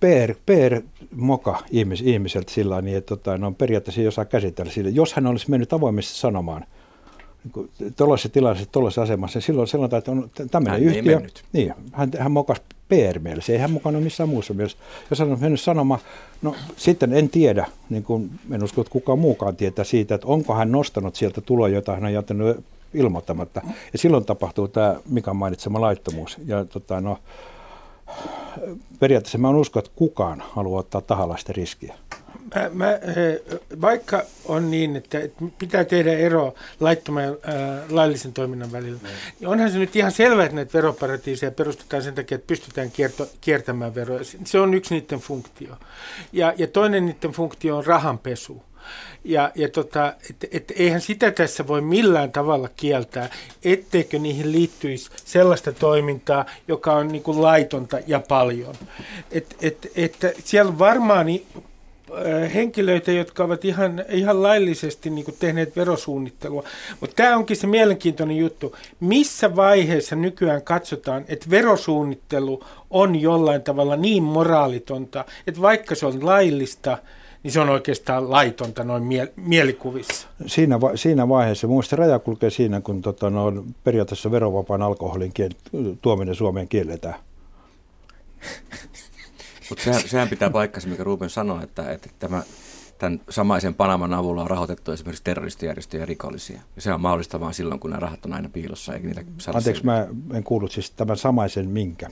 PR, 0.00 0.34
PR 0.46 0.82
moka 1.14 1.62
ihmis, 1.70 2.00
ihmiseltä 2.00 2.52
sillä 2.52 2.82
niin, 2.82 2.96
että 2.96 3.16
tota, 3.16 3.38
no, 3.38 3.52
periaatteessa 3.52 4.00
ei 4.00 4.08
osaa 4.08 4.24
käsitellä 4.24 4.72
sille. 4.72 4.90
Jos 4.90 5.12
hän 5.12 5.26
olisi 5.26 5.50
mennyt 5.50 5.72
avoimesti 5.72 6.18
sanomaan, 6.18 6.66
niin 7.44 7.94
tuollaisessa 7.96 8.28
tilanteessa, 8.28 8.72
tuollaisessa 8.72 9.02
asemassa, 9.02 9.36
niin 9.36 9.46
silloin 9.46 9.68
sanotaan, 9.68 9.98
että 9.98 10.10
on 10.10 10.30
tämmöinen 10.50 10.80
hän 10.80 10.96
yhtiö. 10.96 11.20
Niin, 11.52 11.74
hän, 11.92 12.10
hän 12.18 12.32
mokasi 12.32 12.62
PR-mielessä, 12.88 13.52
ei 13.52 13.58
hän 13.58 13.70
mukana 13.70 14.00
missään 14.00 14.28
muussa 14.28 14.54
mielessä. 14.54 14.78
Jos 15.10 15.18
hän 15.18 15.32
on 15.32 15.40
mennyt 15.40 15.60
sanomaan, 15.60 16.00
no 16.42 16.54
sitten 16.76 17.12
en 17.12 17.28
tiedä, 17.28 17.66
niin 17.90 18.02
kuin 18.02 18.30
en 18.50 18.64
usko, 18.64 18.80
että 18.80 18.90
kukaan 18.90 19.18
muukaan 19.18 19.56
tietää 19.56 19.84
siitä, 19.84 20.14
että 20.14 20.26
onko 20.26 20.54
hän 20.54 20.72
nostanut 20.72 21.16
sieltä 21.16 21.40
tuloja, 21.40 21.74
jota 21.74 21.94
hän 21.94 22.04
on 22.04 22.12
jättänyt 22.12 22.64
ilmoittamatta. 22.94 23.60
Ja 23.92 23.98
silloin 23.98 24.24
tapahtuu 24.24 24.68
tämä 24.68 24.96
Mikan 25.08 25.36
mainitsema 25.36 25.80
laittomuus. 25.80 26.36
Ja 26.46 26.64
tota, 26.64 27.00
no, 27.00 27.18
periaatteessa 29.00 29.38
mä 29.38 29.48
en 29.48 29.54
usko, 29.54 29.78
että 29.78 29.90
kukaan 29.96 30.42
haluaa 30.52 30.80
ottaa 30.80 31.00
tahalaista 31.00 31.52
riskiä. 31.52 31.94
Mä, 32.54 32.70
mä, 32.72 32.98
vaikka 33.80 34.22
on 34.44 34.70
niin, 34.70 34.96
että, 34.96 35.18
pitää 35.58 35.84
tehdä 35.84 36.12
ero 36.12 36.54
laittoman 36.80 37.24
ja 37.24 37.34
laillisen 37.90 38.32
toiminnan 38.32 38.72
välillä, 38.72 38.98
mm. 39.02 39.08
niin 39.40 39.48
onhan 39.48 39.70
se 39.70 39.78
nyt 39.78 39.96
ihan 39.96 40.12
selvä, 40.12 40.44
että 40.44 40.56
näitä 40.56 40.72
veroparatiiseja 40.72 41.50
perustetaan 41.50 42.02
sen 42.02 42.14
takia, 42.14 42.34
että 42.34 42.46
pystytään 42.46 42.90
kierto, 42.90 43.30
kiertämään 43.40 43.94
veroja. 43.94 44.24
Se 44.44 44.60
on 44.60 44.74
yksi 44.74 44.94
niiden 44.94 45.18
funktio. 45.18 45.76
Ja, 46.32 46.54
ja 46.56 46.66
toinen 46.66 47.06
niiden 47.06 47.30
funktio 47.30 47.76
on 47.76 47.86
rahanpesu. 47.86 48.62
Ja, 49.24 49.52
ja 49.54 49.68
tota, 49.68 50.14
et, 50.30 50.48
et, 50.50 50.72
eihän 50.76 51.00
sitä 51.00 51.30
tässä 51.30 51.66
voi 51.66 51.80
millään 51.80 52.32
tavalla 52.32 52.68
kieltää, 52.76 53.30
etteikö 53.64 54.18
niihin 54.18 54.52
liittyisi 54.52 55.10
sellaista 55.24 55.72
toimintaa, 55.72 56.44
joka 56.68 56.92
on 56.92 57.08
niin 57.08 57.22
kuin 57.22 57.42
laitonta 57.42 57.98
ja 58.06 58.20
paljon. 58.20 58.74
Et, 59.30 59.56
et, 59.62 59.90
että 59.96 60.32
siellä 60.44 60.78
varmaan 60.78 61.26
henkilöitä, 62.54 63.12
jotka 63.12 63.44
ovat 63.44 63.64
ihan, 63.64 64.04
ihan 64.08 64.42
laillisesti 64.42 65.10
niin 65.10 65.24
kuin 65.24 65.36
tehneet 65.38 65.76
verosuunnittelua. 65.76 66.64
Mutta 67.00 67.16
tämä 67.16 67.36
onkin 67.36 67.56
se 67.56 67.66
mielenkiintoinen 67.66 68.36
juttu. 68.36 68.76
Missä 69.00 69.56
vaiheessa 69.56 70.16
nykyään 70.16 70.62
katsotaan, 70.62 71.24
että 71.28 71.50
verosuunnittelu 71.50 72.64
on 72.90 73.20
jollain 73.20 73.62
tavalla 73.62 73.96
niin 73.96 74.22
moraalitonta, 74.22 75.24
että 75.46 75.60
vaikka 75.60 75.94
se 75.94 76.06
on 76.06 76.26
laillista, 76.26 76.98
niin 77.42 77.52
se 77.52 77.60
on 77.60 77.68
oikeastaan 77.68 78.30
laitonta 78.30 78.84
noin 78.84 79.02
mie- 79.02 79.32
mielikuvissa. 79.36 80.28
Siinä, 80.46 80.80
va- 80.80 80.96
siinä 80.96 81.28
vaiheessa, 81.28 81.66
muista 81.66 81.96
raja 81.96 82.18
kulkee 82.18 82.50
siinä, 82.50 82.80
kun 82.80 83.02
tota, 83.02 83.30
no, 83.30 83.64
periaatteessa 83.84 84.30
verovapaan 84.30 84.82
alkoholin 84.82 85.32
kiel- 85.40 85.96
tuominen 86.02 86.34
Suomeen 86.34 86.68
kielletään. 86.68 87.14
Mutta 89.68 89.84
sehän, 89.84 90.08
sehän 90.08 90.28
pitää 90.28 90.50
paikkansa, 90.50 90.88
mikä 90.88 91.04
Ruben 91.04 91.30
sanoi, 91.30 91.64
että, 91.64 91.92
että 91.92 92.08
tämä, 92.18 92.42
tämän 92.98 93.20
samaisen 93.30 93.74
Panaman 93.74 94.14
avulla 94.14 94.42
on 94.42 94.50
rahoitettu 94.50 94.92
esimerkiksi 94.92 95.24
terroristijärjestöjä 95.24 96.02
ja 96.02 96.06
rikollisia. 96.06 96.60
Ja 96.76 96.82
se 96.82 96.92
on 96.92 97.00
mahdollista 97.00 97.40
vain 97.40 97.54
silloin, 97.54 97.80
kun 97.80 97.90
nämä 97.90 98.00
rahat 98.00 98.24
on 98.24 98.32
aina 98.32 98.48
piilossa, 98.48 98.94
eikä 98.94 99.06
niitä 99.06 99.24
Anteeksi, 99.54 99.84
mä 99.84 100.06
en 100.34 100.44
kuullut 100.44 100.72
siis 100.72 100.90
tämän 100.90 101.16
samaisen 101.16 101.68
minkä? 101.68 102.08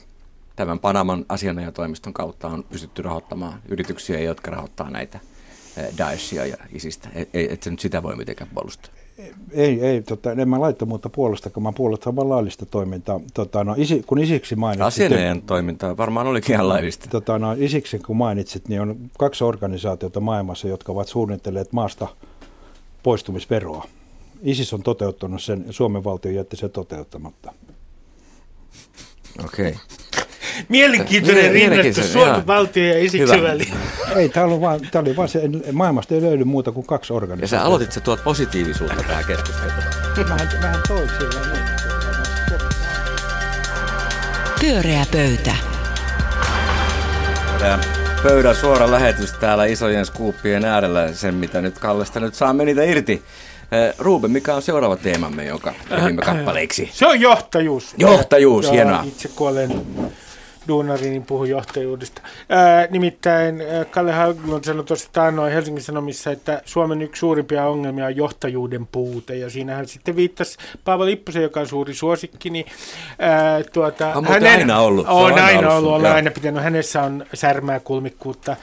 Tämän 0.57 0.79
Panaman 0.79 1.27
asianajatoimiston 1.29 2.13
kautta 2.13 2.49
on 2.49 2.65
pystytty 2.65 3.03
rahoittamaan 3.03 3.63
yrityksiä, 3.69 4.21
jotka 4.21 4.51
rahoittaa 4.51 4.91
näitä 4.91 5.21
eh, 5.77 5.99
Daeshia 5.99 6.47
ja 6.47 6.57
ISIStä. 6.73 7.09
Ei, 7.35 7.53
et 7.53 7.63
se 7.63 7.71
nyt 7.71 7.81
sitä 7.81 8.03
voi 8.03 8.17
mitenkään 8.17 8.51
puolustaa. 8.55 8.95
Ei, 9.53 9.81
ei 9.81 10.03
tota, 10.03 10.33
en 10.33 10.49
mä 10.49 10.61
laittomuutta 10.61 11.09
puolesta, 11.09 11.51
kun 11.51 11.63
mä 11.63 11.73
puolustan 11.73 12.17
vain 12.17 12.29
laillista 12.29 12.67
toimintaa. 12.67 13.21
Tota, 13.35 13.65
no, 13.65 13.75
isi, 13.79 14.03
kun 14.07 14.19
isiksi 14.19 14.57
mainitsit... 14.57 14.87
Asianajan 14.87 15.43
toiminta 15.43 15.97
varmaan 15.97 16.27
olikin 16.27 16.55
ihan 16.55 16.69
laillista. 16.69 17.09
Tota, 17.11 17.39
no, 17.39 17.57
isiksi 17.59 17.99
kun 17.99 18.17
mainitsit, 18.17 18.69
niin 18.69 18.81
on 18.81 18.97
kaksi 19.19 19.45
organisaatiota 19.45 20.21
maailmassa, 20.21 20.69
jotka 20.69 20.93
ovat 20.93 21.09
suunnitelleet 21.09 21.73
maasta 21.73 22.09
poistumisveroa. 23.03 23.87
ISIS 24.43 24.73
on 24.73 24.83
toteuttanut 24.83 25.43
sen, 25.43 25.65
Suomen 25.71 26.05
valtio 26.05 26.33
jätti 26.33 26.57
sen 26.57 26.71
toteuttamatta. 26.71 27.53
Okei. 29.45 29.69
Okay. 29.69 29.81
Mielenkiintoinen 30.69 31.53
rinnastus 31.53 32.13
Suomen 32.13 32.47
valtio 32.47 32.85
ja 32.85 33.05
isiksi 33.05 33.43
väliin. 33.43 33.75
Ei, 34.17 34.29
tämä 34.29 34.47
oli, 34.47 34.61
vaan, 34.61 34.81
tämä 34.91 35.01
oli 35.01 35.17
vaan 35.17 35.29
se, 35.29 35.43
maailmasta 35.73 36.15
ei 36.15 36.23
löydy 36.23 36.45
muuta 36.45 36.73
kuin 36.73 36.87
kaksi 36.87 37.13
organisaatiota. 37.13 37.55
Ja 37.55 37.61
sä 37.61 37.67
aloitit 37.67 37.93
se 37.93 38.01
tuot 38.01 38.25
positiivisuutta 38.25 39.03
tähän 39.03 39.25
keskusteluun. 39.25 39.85
Vähän, 40.29 40.49
vähän 40.63 40.81
toin 40.89 41.09
sillä 41.09 41.43
Pyöreä 44.61 45.05
pöytä. 45.13 45.55
Tämä 47.59 47.79
pöydän 48.23 48.57
suora 48.57 48.91
lähetys 48.91 49.33
täällä 49.33 49.65
isojen 49.65 50.07
skuuppien 50.07 50.65
äärellä, 50.65 51.13
sen 51.13 51.35
mitä 51.35 51.61
nyt 51.61 51.79
Kallesta 51.79 52.21
nyt 52.21 52.35
saa 52.35 52.53
niitä 52.53 52.85
irti. 52.85 53.23
Ruben, 53.99 54.31
mikä 54.31 54.55
on 54.55 54.63
seuraava 54.63 54.97
teemamme, 54.97 55.45
jonka 55.45 55.75
otimme 55.91 56.23
kappaleiksi? 56.23 56.91
Se 56.93 57.07
on 57.07 57.21
johtajuus. 57.21 57.95
Johtajuus, 57.99 58.65
Joo, 58.65 58.75
hienoa. 58.75 59.03
Itse 59.07 59.29
kuolen 59.29 59.83
duunari, 60.69 61.11
niin 61.11 61.27
puhu 61.27 61.45
johtajuudesta. 61.45 62.23
Ää, 62.49 62.87
nimittäin 62.91 63.63
Kalle 63.91 64.13
Haglund 64.13 64.65
sanoi 64.65 64.85
tuossa 64.85 65.09
taannoin 65.13 65.53
Helsingin 65.53 65.83
Sanomissa, 65.83 66.31
että 66.31 66.63
Suomen 66.65 67.03
yksi 67.03 67.21
suurimpia 67.21 67.67
ongelmia 67.67 68.07
on 68.07 68.17
johtajuuden 68.17 68.87
puute. 68.87 69.37
Ja 69.37 69.51
siinähän 69.51 69.89
sitten 69.89 70.17
viittasi 70.17 70.59
Paavo 70.85 71.05
Lipposen, 71.05 71.43
joka 71.43 71.61
on 71.61 71.67
suuri 71.67 71.95
suosikki. 71.95 72.51
Niin, 72.51 72.67
ää, 73.19 73.63
tuota, 73.73 74.15
on 74.15 74.25
hänen, 74.25 74.53
aina 74.53 74.81
ollut. 74.81 75.07
On, 75.07 75.15
on 75.15 75.33
aina, 75.33 75.47
aina 75.47 75.75
ollut, 75.75 75.93
olen 75.93 76.13
aina 76.13 76.31
pitänyt. 76.31 76.63
Hänessä 76.63 77.03
on 77.03 77.27
särmää 77.35 77.81
kulmikkuutta, 77.81 78.57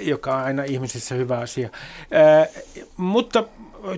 joka 0.00 0.36
on 0.36 0.44
aina 0.44 0.62
ihmisissä 0.62 1.14
hyvä 1.14 1.38
asia. 1.38 1.68
Ää, 2.10 2.46
mutta 2.96 3.44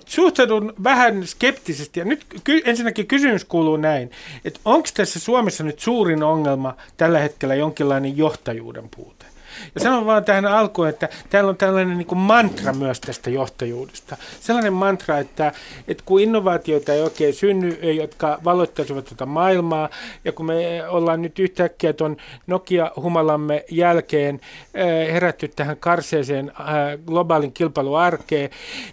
suhtaudun 0.06 0.74
vähän 0.84 1.26
skeptisesti. 1.26 2.00
Ja 2.00 2.06
nyt 2.06 2.26
ky- 2.44 2.62
ensinnäkin 2.64 3.06
kysymys 3.06 3.44
kuuluu 3.44 3.76
näin, 3.76 4.10
että 4.44 4.60
onko 4.64 4.88
tässä 4.94 5.20
Suomessa 5.20 5.64
nyt 5.64 5.80
suurin 5.80 6.22
ongelma 6.22 6.76
tällä 6.96 7.18
hetkellä 7.18 7.54
jonkinlainen 7.54 8.16
johtajuuden 8.16 8.88
puute? 8.96 9.29
Ja 9.74 9.80
sanon 9.80 10.06
vaan 10.06 10.24
tähän 10.24 10.46
alkuun, 10.46 10.88
että 10.88 11.08
täällä 11.30 11.50
on 11.50 11.56
tällainen 11.56 11.98
niin 11.98 12.06
kuin 12.06 12.18
mantra 12.18 12.72
myös 12.72 13.00
tästä 13.00 13.30
johtajuudesta. 13.30 14.16
Sellainen 14.40 14.72
mantra, 14.72 15.18
että, 15.18 15.52
että 15.88 16.02
kun 16.06 16.20
innovaatioita 16.20 16.92
ei 16.92 17.02
oikein 17.02 17.34
synny, 17.34 17.78
jotka 17.92 18.38
valoittaisivat 18.44 19.04
tuota 19.04 19.26
maailmaa, 19.26 19.88
ja 20.24 20.32
kun 20.32 20.46
me 20.46 20.88
ollaan 20.88 21.22
nyt 21.22 21.38
yhtäkkiä 21.38 21.92
tuon 21.92 22.16
Nokia-humalamme 22.46 23.64
jälkeen 23.70 24.40
herätty 25.12 25.48
tähän 25.48 25.76
karseeseen 25.76 26.52
globaalin 27.06 27.52
kilpailuarkeen, 27.52 28.50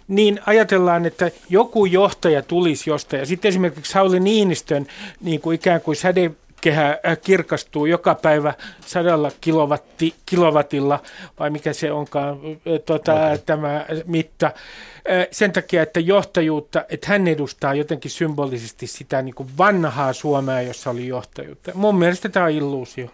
niin 0.08 0.40
ajatellaan, 0.46 1.06
että 1.06 1.30
joku 1.48 1.86
johtaja 1.86 2.42
tulisi 2.42 2.90
jostain. 2.90 3.20
Ja 3.20 3.26
sitten 3.26 3.48
esimerkiksi 3.48 3.92
Sauli 3.92 4.20
Niinistön 4.20 4.86
niin 5.20 5.40
kuin 5.40 5.54
ikään 5.54 5.80
kuin 5.80 5.96
säde 5.96 6.30
kehä 6.60 6.98
äh, 7.06 7.18
kirkastuu 7.24 7.86
joka 7.86 8.14
päivä 8.14 8.54
sadalla 8.86 9.30
kilowatti, 9.40 10.14
kilowatilla, 10.26 11.02
vai 11.38 11.50
mikä 11.50 11.72
se 11.72 11.92
onkaan 11.92 12.38
tuota, 12.86 13.14
okay. 13.14 13.38
tämä 13.38 13.86
mitta, 14.06 14.50
sen 15.30 15.52
takia, 15.52 15.82
että 15.82 16.00
johtajuutta, 16.00 16.84
että 16.88 17.06
hän 17.08 17.28
edustaa 17.28 17.74
jotenkin 17.74 18.10
symbolisesti 18.10 18.86
sitä 18.86 19.22
niin 19.22 19.34
kuin 19.34 19.48
vanhaa 19.58 20.12
Suomea, 20.12 20.62
jossa 20.62 20.90
oli 20.90 21.06
johtajuutta. 21.06 21.70
Mun 21.74 21.98
mielestä 21.98 22.28
tämä 22.28 22.46
on 22.46 22.52
illuusio. 22.52 23.08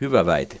Hyvä 0.00 0.26
väite. 0.26 0.56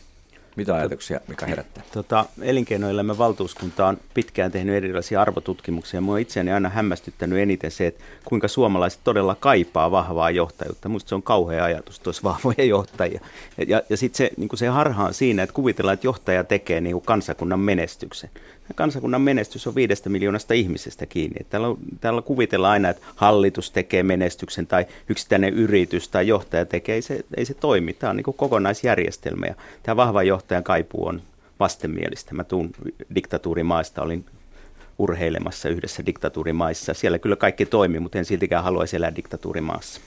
Mitä 0.56 0.74
ajatuksia, 0.74 1.20
mikä 1.28 1.46
herättää? 1.46 1.84
Tota, 1.92 2.24
elinkeinoelämän 2.42 3.18
valtuuskunta 3.18 3.86
on 3.86 3.98
pitkään 4.14 4.52
tehnyt 4.52 4.74
erilaisia 4.74 5.22
arvotutkimuksia. 5.22 6.00
Mua 6.00 6.18
itseäni 6.18 6.52
aina 6.52 6.68
hämmästyttänyt 6.68 7.38
eniten 7.38 7.70
se, 7.70 7.86
että 7.86 8.04
kuinka 8.24 8.48
suomalaiset 8.48 9.00
todella 9.04 9.34
kaipaa 9.34 9.90
vahvaa 9.90 10.30
johtajuutta. 10.30 10.88
Minusta 10.88 11.08
se 11.08 11.14
on 11.14 11.22
kauhea 11.22 11.64
ajatus, 11.64 12.00
olisi 12.06 12.22
vahvoja 12.22 12.64
johtajia. 12.64 13.20
Ja, 13.68 13.82
ja, 13.88 13.96
sitten 13.96 14.16
se, 14.16 14.30
niin 14.36 14.48
se 14.54 14.66
harha 14.66 15.04
on 15.04 15.14
siinä, 15.14 15.42
että 15.42 15.54
kuvitellaan, 15.54 15.94
että 15.94 16.06
johtaja 16.06 16.44
tekee 16.44 16.80
niin 16.80 17.00
kansakunnan 17.00 17.60
menestyksen 17.60 18.30
kansakunnan 18.74 19.22
menestys 19.22 19.66
on 19.66 19.74
viidestä 19.74 20.08
miljoonasta 20.08 20.54
ihmisestä 20.54 21.06
kiinni. 21.06 21.46
Täällä, 21.50 21.68
on, 21.68 21.78
täällä 22.00 22.22
kuvitellaan 22.22 22.72
aina, 22.72 22.88
että 22.88 23.02
hallitus 23.16 23.70
tekee 23.70 24.02
menestyksen 24.02 24.66
tai 24.66 24.86
yksittäinen 25.08 25.54
yritys 25.54 26.08
tai 26.08 26.28
johtaja 26.28 26.66
tekee. 26.66 26.94
Ei 26.94 27.02
se, 27.02 27.24
ei 27.36 27.44
se 27.44 27.54
toimi. 27.54 27.92
Tämä 27.92 28.10
on 28.10 28.16
niin 28.16 28.24
kokonaisjärjestelmä 28.36 29.46
ja 29.46 29.54
tämä 29.82 29.96
vahva 29.96 30.22
johtajan 30.22 30.64
kaipuu 30.64 31.06
on 31.06 31.22
vastenmielistä. 31.60 32.34
Mä 32.34 32.44
tuun 32.44 32.70
diktatuurimaista, 33.14 34.02
olin 34.02 34.24
urheilemassa 34.98 35.68
yhdessä 35.68 36.06
diktatuurimaissa. 36.06 36.94
Siellä 36.94 37.18
kyllä 37.18 37.36
kaikki 37.36 37.66
toimii, 37.66 38.00
mutta 38.00 38.18
en 38.18 38.24
siltikään 38.24 38.64
haluaisi 38.64 38.96
elää 38.96 39.16
diktatuurimaassa. 39.16 40.00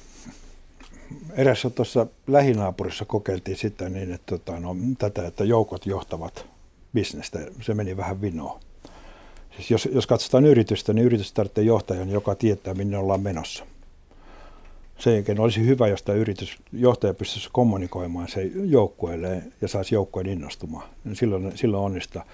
Erässä 1.36 1.70
tuossa 1.70 2.08
lähinaapurissa 2.28 3.06
kokeiltiin 3.06 3.58
sitä 3.58 3.90
niin, 3.90 4.14
että, 4.14 4.38
tota, 4.38 4.60
no, 4.60 4.76
tätä, 4.98 5.28
että 5.28 5.44
joukot 5.44 5.86
johtavat 5.86 6.53
bisnestä. 6.94 7.40
Se 7.62 7.74
meni 7.74 7.98
vähän 7.98 8.22
vinoon. 8.22 8.60
Siis 9.56 9.72
jos, 9.72 9.90
jos 9.92 10.08
katsotaan 10.08 10.46
yritystä, 10.46 10.94
niin 10.94 11.06
yritys 11.06 11.34
tarvitsee 11.34 11.64
johtajan, 11.64 12.10
joka 12.10 12.36
tietää, 12.36 12.74
minne 12.74 12.98
ollaan 12.98 13.22
menossa. 13.22 13.66
Sen 14.98 15.14
jälkeen 15.14 15.40
olisi 15.40 15.66
hyvä, 15.66 15.88
jos 15.88 16.04
tämä 16.04 16.18
yritysjohtaja 16.18 17.14
pystyisi 17.14 17.50
kommunikoimaan 17.52 18.28
se 18.28 18.52
joukkueelle 18.56 19.44
ja 19.62 19.68
saisi 19.68 19.96
joukkueen 19.96 20.28
innostumaan. 20.28 20.90
Silloin, 21.14 21.58
silloin 21.58 21.84
onnistaa. 21.84 22.26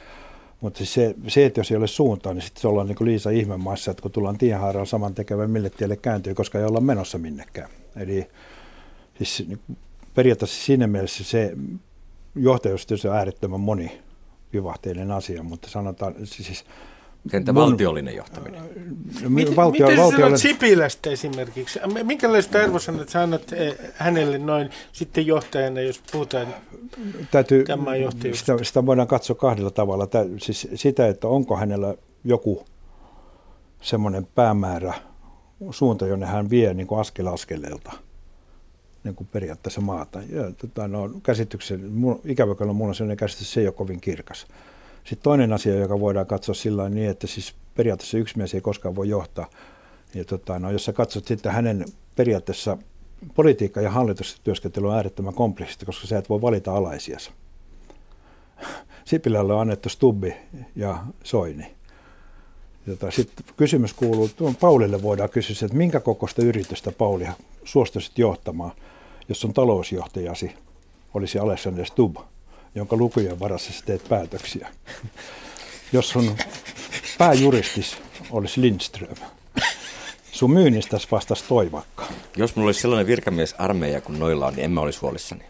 Mutta 0.61 0.77
siis 0.77 0.93
se, 0.93 1.15
se, 1.27 1.45
että 1.45 1.59
jos 1.59 1.71
ei 1.71 1.77
ole 1.77 1.87
suuntaa, 1.87 2.33
niin 2.33 2.41
sitten 2.41 2.69
ollaan 2.69 2.87
niin 2.87 2.95
kuin 2.95 3.07
Liisa 3.07 3.29
ihmemaassa, 3.29 3.91
että 3.91 4.01
kun 4.01 4.11
tullaan 4.11 4.37
tienhaaralla 4.37 4.85
saman 4.85 5.15
tekevän, 5.15 5.49
mille 5.49 5.69
tielle 5.69 5.95
kääntyy, 5.95 6.35
koska 6.35 6.59
ei 6.59 6.65
olla 6.65 6.81
menossa 6.81 7.17
minnekään. 7.17 7.69
Eli 7.95 8.27
siis 9.17 9.47
niin 9.47 9.59
periaatteessa 10.15 10.65
siinä 10.65 10.87
mielessä 10.87 11.23
se 11.23 11.53
johtajuus 12.35 12.87
on 13.05 13.15
äärettömän 13.15 13.59
monivivahteinen 14.53 15.11
asia, 15.11 15.43
mutta 15.43 15.69
sanotaan 15.69 16.15
siis 16.23 16.65
Entä 17.33 17.55
valtiollinen 17.55 18.15
johtaminen? 18.15 18.61
Miten, 19.29 19.55
valtio, 19.55 19.87
miten 19.87 20.03
valtio, 20.03 20.19
sanot 20.19 20.39
Sipilästä 20.39 21.09
esimerkiksi? 21.09 21.79
Minkälaista 22.03 22.59
arvosanat 22.59 23.09
sä 23.09 23.21
annat 23.21 23.53
eh, 23.53 23.77
hänelle 23.93 24.37
noin 24.37 24.69
sitten 24.91 25.27
johtajana, 25.27 25.81
jos 25.81 26.01
puhutaan 26.11 26.47
Täytyy, 27.31 27.65
sitä, 28.33 28.63
sitä 28.63 28.85
voidaan 28.85 29.07
katsoa 29.07 29.35
kahdella 29.35 29.71
tavalla. 29.71 30.07
Tä, 30.07 30.25
siis 30.37 30.67
sitä, 30.75 31.07
että 31.07 31.27
onko 31.27 31.57
hänellä 31.57 31.95
joku 32.23 32.65
semmoinen 33.81 34.27
päämäärä, 34.35 34.93
suunta, 35.71 36.07
jonne 36.07 36.25
hän 36.25 36.49
vie 36.49 36.73
niin 36.73 36.87
kuin 36.87 36.99
askel 36.99 37.27
askeleelta 37.27 37.91
niin 39.03 39.15
kuin 39.15 39.27
periaatteessa 39.31 39.81
maata. 39.81 40.19
Ja, 40.29 40.51
tota, 40.51 40.87
no, 40.87 41.09
käsityksen, 41.23 41.91
ikävä 42.25 42.55
kyllä 42.55 42.73
mulla 42.73 42.89
on 42.89 42.95
sellainen 42.95 43.17
käsitys, 43.17 43.53
se 43.53 43.59
ei 43.59 43.67
ole 43.67 43.73
kovin 43.73 44.01
kirkas. 44.01 44.47
Sitten 45.03 45.23
toinen 45.23 45.53
asia, 45.53 45.75
joka 45.75 45.99
voidaan 45.99 46.25
katsoa 46.25 46.55
sillä 46.55 46.89
niin, 46.89 47.09
että 47.09 47.27
siis 47.27 47.55
periaatteessa 47.75 48.17
yksi 48.17 48.37
mies 48.37 48.53
ei 48.53 48.61
koskaan 48.61 48.95
voi 48.95 49.09
johtaa. 49.09 49.49
Ja 50.13 50.25
tota, 50.25 50.59
no, 50.59 50.71
jos 50.71 50.85
sä 50.85 50.93
katsot 50.93 51.25
sitten 51.25 51.51
hänen 51.51 51.85
periaatteessa 52.15 52.77
politiikka- 53.35 53.81
ja 53.81 53.91
hallitustyöskentely 53.91 54.87
on 54.87 54.95
äärettömän 54.95 55.33
kompleksista, 55.33 55.85
koska 55.85 56.07
sä 56.07 56.17
et 56.17 56.29
voi 56.29 56.41
valita 56.41 56.75
alaisias. 56.75 57.31
Sipilälle 59.05 59.53
on 59.53 59.61
annettu 59.61 59.89
Stubbi 59.89 60.35
ja 60.75 61.03
Soini. 61.23 61.75
Sitten 63.09 63.45
kysymys 63.57 63.93
kuuluu, 63.93 64.29
tuon 64.35 64.55
Paulille 64.55 65.01
voidaan 65.01 65.29
kysyä, 65.29 65.65
että 65.65 65.77
minkä 65.77 65.99
kokoista 65.99 66.41
yritystä 66.41 66.91
Pauli 66.91 67.27
suostuisit 67.63 68.17
johtamaan, 68.17 68.71
jos 69.29 69.45
on 69.45 69.53
talousjohtajasi 69.53 70.51
olisi 71.13 71.39
Alexander 71.39 71.85
Stubb 71.85 72.17
jonka 72.75 72.95
lukujen 72.95 73.39
varassa 73.39 73.73
sä 73.73 73.85
teet 73.85 74.09
päätöksiä. 74.09 74.69
Jos 75.93 76.09
sun 76.09 76.35
pääjuristis 77.17 77.97
olisi 78.31 78.61
Lindström, 78.61 79.15
sun 80.31 80.51
myynnistä 80.51 80.97
vastasi 81.11 81.43
Toivakka. 81.47 82.05
Jos 82.37 82.55
mulla 82.55 82.67
olisi 82.67 82.81
sellainen 82.81 83.07
virkamiesarmeija 83.07 84.01
kuin 84.01 84.19
noilla 84.19 84.47
on, 84.47 84.53
niin 84.53 84.65
en 84.65 84.71
mä 84.71 84.81
olisi 84.81 84.99
huolissani. 84.99 85.43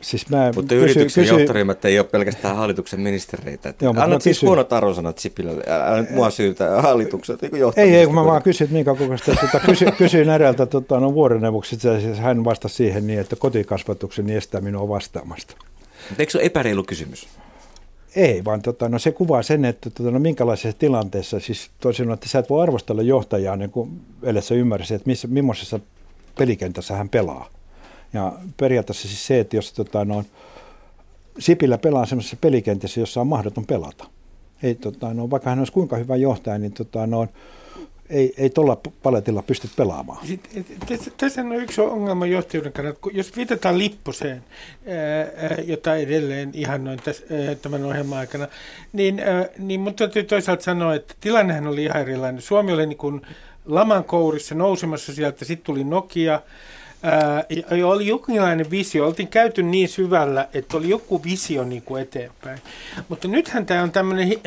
Siis 0.00 0.28
mä 0.28 0.52
mutta 0.54 0.74
kysy, 0.74 0.84
yrityksen 0.84 1.24
kysy... 1.24 1.34
johtoryhmät 1.34 1.84
ei 1.84 1.98
ole 1.98 2.06
pelkästään 2.06 2.56
hallituksen 2.56 3.00
ministereitä. 3.00 3.68
Että 3.68 3.84
Joo, 3.84 3.94
annat 3.96 4.22
siis 4.22 4.36
kysy... 4.36 4.46
huonot 4.46 4.72
arvosanat 4.72 5.18
Sipilälle, 5.18 5.64
älä 5.66 6.00
nyt 6.00 6.10
mua 6.10 6.30
syytä 6.30 6.82
hallitukset 6.82 7.42
niin 7.42 7.52
Ei, 7.76 7.94
ei, 7.94 8.06
kun 8.06 8.14
mä 8.14 8.24
vaan 8.24 8.42
kysyin, 8.42 8.72
minkä 8.72 8.94
kokoista. 8.94 9.34
Tuota, 9.40 9.66
kysy, 9.66 9.86
kysyin 9.98 10.30
eräältä 10.30 10.66
tuota, 10.66 11.00
no, 11.00 11.14
vuoreneuvoksi, 11.14 11.78
hän 12.20 12.44
vastasi 12.44 12.74
siihen 12.74 13.06
niin, 13.06 13.20
että 13.20 13.36
kotikasvatuksen 13.36 14.30
estää 14.30 14.60
minua 14.60 14.88
vastaamasta. 14.88 15.54
Mutta 16.08 16.22
eikö 16.22 16.32
se 16.32 16.38
ole 16.38 16.46
epäreilu 16.46 16.82
kysymys? 16.82 17.28
Ei, 18.16 18.44
vaan 18.44 18.62
tota, 18.62 18.88
no, 18.88 18.98
se 18.98 19.12
kuvaa 19.12 19.42
sen, 19.42 19.64
että 19.64 19.90
tota, 19.90 20.10
no, 20.10 20.18
minkälaisessa 20.18 20.78
tilanteessa, 20.78 21.40
siis 21.40 21.70
toisin 21.80 22.12
että 22.12 22.28
sä 22.28 22.38
et 22.38 22.50
voi 22.50 22.62
arvostella 22.62 23.02
johtajaa, 23.02 23.56
niin 23.56 23.70
kuin 23.70 24.00
sä 24.40 24.54
ymmärrät, 24.54 24.90
että 24.90 25.06
missä, 25.06 25.28
millaisessa 25.28 25.80
pelikentässä 26.38 26.96
hän 26.96 27.08
pelaa. 27.08 27.50
Ja 28.12 28.32
periaatteessa 28.56 29.08
siis 29.08 29.26
se, 29.26 29.40
että 29.40 29.56
jos 29.56 29.72
tota, 29.72 30.04
no, 30.04 30.24
Sipilä 31.38 31.78
pelaa 31.78 32.06
sellaisessa 32.06 32.36
pelikentissä, 32.40 33.00
jossa 33.00 33.20
on 33.20 33.26
mahdoton 33.26 33.66
pelata. 33.66 34.06
Ei, 34.62 34.74
tota, 34.74 35.14
no, 35.14 35.30
vaikka 35.30 35.50
hän 35.50 35.58
olisi 35.58 35.72
kuinka 35.72 35.96
hyvä 35.96 36.16
johtaja, 36.16 36.58
niin 36.58 36.72
tota, 36.72 37.06
no, 37.06 37.28
ei, 38.10 38.34
ei 38.36 38.50
tuolla 38.50 38.78
paletilla 39.02 39.42
pysty 39.42 39.68
pelaamaan. 39.76 40.26
Tässä 41.16 41.40
on 41.40 41.52
yksi 41.52 41.80
ongelma 41.80 42.26
johtajuuden 42.26 42.72
kannalta. 42.72 42.98
Jos 43.12 43.36
viitataan 43.36 43.78
Lipposeen, 43.78 44.44
jota 45.64 45.96
edelleen 45.96 46.50
ihan 46.54 46.84
noin 46.84 46.98
tämän 47.62 47.84
ohjelman 47.84 48.18
aikana, 48.18 48.48
niin, 48.92 49.22
niin 49.58 49.80
mun 49.80 49.94
täytyy 49.94 50.22
toisaalta 50.22 50.62
sanoa, 50.64 50.94
että 50.94 51.14
tilannehän 51.20 51.66
oli 51.66 51.84
ihan 51.84 52.02
erilainen. 52.02 52.42
Suomi 52.42 52.72
oli 52.72 52.86
niin 52.86 52.98
kuin 52.98 53.22
laman 53.66 54.04
kourissa 54.04 54.54
nousemassa 54.54 55.14
sieltä, 55.14 55.44
sitten 55.44 55.66
tuli 55.66 55.84
Nokia, 55.84 56.40
Ää, 57.02 57.44
oli 57.84 58.06
jokinlainen 58.06 58.70
visio. 58.70 59.06
Oltiin 59.06 59.28
käyty 59.28 59.62
niin 59.62 59.88
syvällä, 59.88 60.48
että 60.54 60.76
oli 60.76 60.88
joku 60.88 61.24
visio 61.24 61.64
niin 61.64 61.82
kuin 61.82 62.02
eteenpäin. 62.02 62.58
Mutta 63.08 63.28
nythän 63.28 63.66
tämä 63.66 63.82
on 63.82 63.92
tämmöinen 63.92 64.26
hi- 64.26 64.40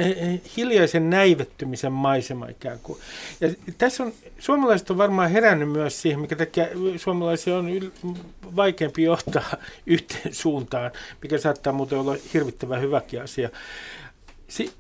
hiljaisen 0.58 1.10
näivettymisen 1.10 1.92
maisema 1.92 2.48
ikään 2.48 2.80
kuin. 2.84 3.00
Ja 3.42 3.50
tässä 3.78 4.04
on, 4.04 4.14
suomalaiset 4.40 4.90
on 4.90 4.98
varmaan 4.98 5.32
herännyt 5.32 5.72
myös 5.72 6.02
siihen, 6.02 6.20
mikä 6.20 6.36
takia 6.36 6.68
suomalaisia 6.98 7.58
on 7.58 7.70
yl- 7.70 8.18
vaikeampi 8.56 9.04
johtaa 9.04 9.58
yhteen 9.86 10.34
suuntaan, 10.34 10.92
mikä 11.22 11.38
saattaa 11.38 11.74
muuten 11.74 12.00
olla 12.00 12.16
hirvittävän 12.34 12.82
hyväkin 12.82 13.22
asia. 13.22 13.50
Si- 14.48 14.74